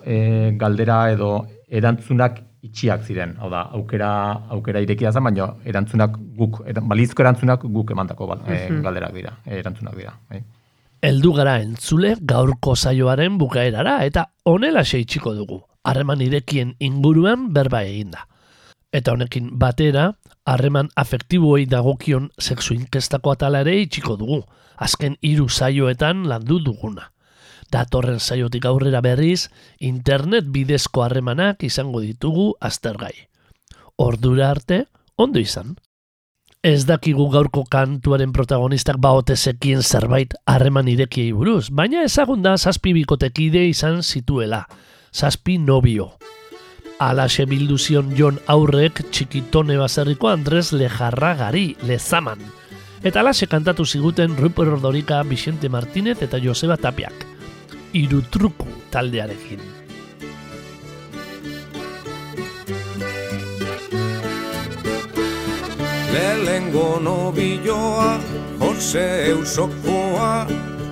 eh, 0.04 0.54
galdera 0.58 1.10
edo 1.12 1.46
erantzunak 1.68 2.40
itxiak 2.64 3.04
ziren. 3.04 3.36
Hau 3.40 3.50
da, 3.52 3.66
aukera, 3.76 4.10
aukera 4.56 4.80
irekia 4.80 5.12
zen, 5.12 5.24
baina 5.26 5.52
erantzunak 5.68 6.16
guk, 6.38 6.62
balizko 6.82 7.22
erantzunak 7.22 7.64
guk 7.64 7.92
emandako 7.92 8.30
eh, 8.48 8.68
galderak 8.82 9.14
dira, 9.14 9.36
erantzunak 9.44 9.96
dira. 10.00 10.14
Bai. 10.30 10.42
Heldu 11.04 11.34
gara 11.36 11.58
entzule 11.60 12.14
gaurko 12.24 12.72
saioaren 12.80 13.34
bukaerara 13.36 13.98
eta 14.06 14.22
honela 14.48 14.80
itxiko 14.80 15.34
dugu. 15.36 15.58
Harreman 15.84 16.22
irekien 16.24 16.76
inguruan 16.80 17.52
berba 17.52 17.82
eginda. 17.84 18.22
Eta 18.90 19.12
honekin 19.12 19.50
batera, 19.58 20.14
harreman 20.46 20.88
afektiboei 20.96 21.66
dagokion 21.66 22.30
sexu 22.38 22.72
inkestako 22.72 23.32
atala 23.32 23.60
ere 23.60 23.76
itxiko 23.82 24.16
dugu. 24.16 24.40
Azken 24.78 25.18
hiru 25.20 25.50
saioetan 25.50 26.24
landu 26.26 26.58
duguna. 26.64 27.10
Datorren 27.70 28.18
saiotik 28.18 28.64
aurrera 28.64 29.02
berriz, 29.02 29.50
internet 29.80 30.48
bidezko 30.48 31.04
harremanak 31.04 31.64
izango 31.68 32.00
ditugu 32.00 32.54
aztergai. 32.60 33.28
Ordura 33.96 34.50
arte, 34.56 34.86
ondo 35.16 35.38
izan. 35.38 35.76
Ez 36.64 36.86
dakigu 36.88 37.26
gaurko 37.28 37.66
kantuaren 37.68 38.30
protagonistak 38.32 38.96
baote 38.96 39.34
zekien 39.36 39.82
zerbait 39.84 40.32
harreman 40.48 40.86
irekiei 40.88 41.34
buruz, 41.36 41.66
baina 41.68 42.00
ezagun 42.06 42.40
da 42.40 42.54
zazpi 42.56 42.94
bikotekide 42.96 43.66
izan 43.68 44.00
zituela, 44.00 44.62
zazpi 45.12 45.58
nobio. 45.60 46.08
Alaxe 47.04 47.44
bildu 47.50 47.76
zion 47.76 48.16
Jon 48.16 48.40
aurrek 48.48 49.04
txikitone 49.10 49.76
bazerriko 49.76 50.32
Andres 50.32 50.72
Lejarra 50.72 51.34
gari, 51.36 51.66
lezaman. 51.84 52.40
Eta 53.04 53.20
alaxe 53.20 53.44
kantatu 53.44 53.84
ziguten 53.84 54.32
Rupert 54.40 54.78
Ordorika, 54.78 55.20
Vicente 55.22 55.68
Martínez 55.68 56.22
eta 56.24 56.40
Joseba 56.40 56.80
Tapiak. 56.80 57.28
Irutruku 57.92 58.72
taldearekin. 58.90 59.73
Lehengo 66.14 67.00
nobioa, 67.00 68.20
Jose 68.60 69.26
Eusokoa, 69.30 70.46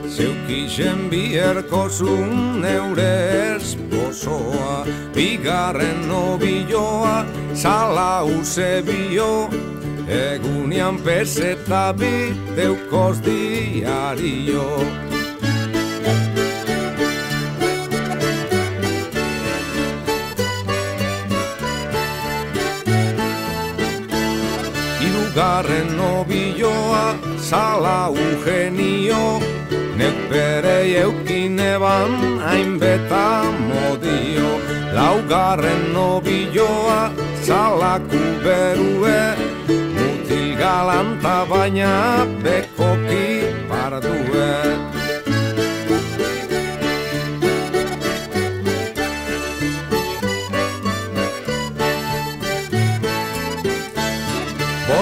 Zeukixen 0.09 1.09
bierko 1.11 1.89
zun 1.89 2.61
neure 2.61 3.55
esposoa. 3.57 4.85
Bigarren 5.15 6.09
nobioa, 6.09 7.25
Sala 7.55 8.25
Eusebio, 8.27 9.49
Egunian 10.09 10.99
peseta 10.99 11.93
bi 11.93 12.35
deukoz 12.57 13.23
diario. 13.23 15.12
Irugarren 25.33 25.97
nobioa, 25.97 27.17
Sala 27.39 28.13
Eugenio, 28.13 29.41
Nek 29.97 30.29
bere 30.29 30.93
eukin 31.01 31.59
eban 31.59 32.13
hainbeta 32.45 33.41
modio. 33.65 34.61
Laugarren 34.93 35.95
nobioa 35.95 37.09
salaku 37.41 38.21
berue 38.45 39.23
Mutil 39.97 40.53
galanta 40.61 41.49
baina 41.49 42.29
bekoki 42.45 43.49
pardue 43.73 45.02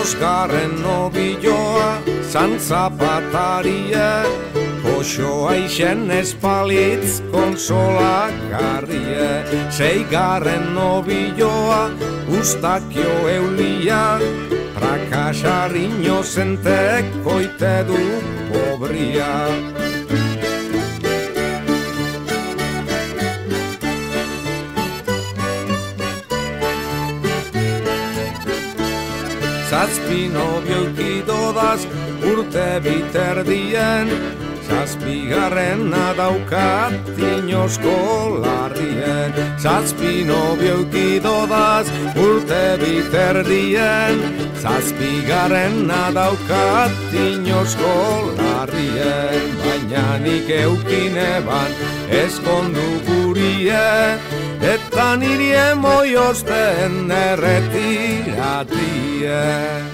Bosgarren 0.00 0.78
nobioa 0.80 1.88
zantzapatarie 2.32 4.06
Oso 4.96 5.32
aixen 5.50 6.06
espalitz 6.16 7.18
konsola 7.28 8.30
garrie. 8.48 9.28
Seigarren 9.68 10.72
nobioa 10.72 11.82
ustakio 12.38 13.18
eulia. 13.34 14.16
Prakasarriño 14.78 16.22
zentek 16.24 17.12
koite 17.26 17.74
du 17.92 18.00
pobria 18.48 19.28
Zazpi 29.70 30.28
nobioki 30.34 31.22
dodaz 31.26 31.86
urte 32.26 32.68
biterdien 32.82 34.08
Zazpigarrena 34.70 36.14
daukat 36.14 37.18
inosko 37.18 37.94
larrien. 38.44 39.34
Zazpi 39.58 40.22
nobioki 40.28 41.18
dodaz 41.24 41.90
urte 42.14 42.62
biterdien, 42.82 44.22
zazpigaren 44.62 45.86
nadaukat 45.90 47.16
inosko 47.26 47.94
larrien, 48.38 49.50
baina 49.64 50.06
nik 50.26 50.54
eukine 50.62 51.30
ban 51.46 51.74
eskondu 52.22 52.88
gurie, 53.40 54.20
eta 54.60 55.16
nirie 55.16 55.74
moiozten 55.74 57.10
erretiratien. 57.10 59.89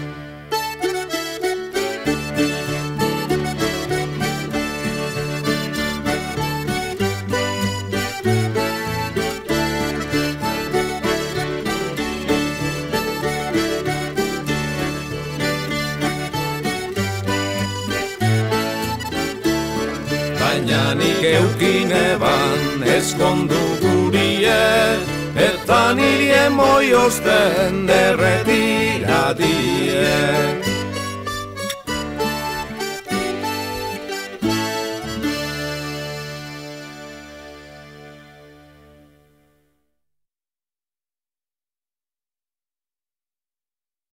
Baina 21.27 21.27
nik 21.27 21.35
eukine 21.35 22.18
ban 22.18 22.83
eskondu 22.83 23.79
gurie, 23.81 24.99
eta 25.35 25.95
nire 25.95 26.51
moiozten 26.51 27.87
derretiradie. 27.87 30.65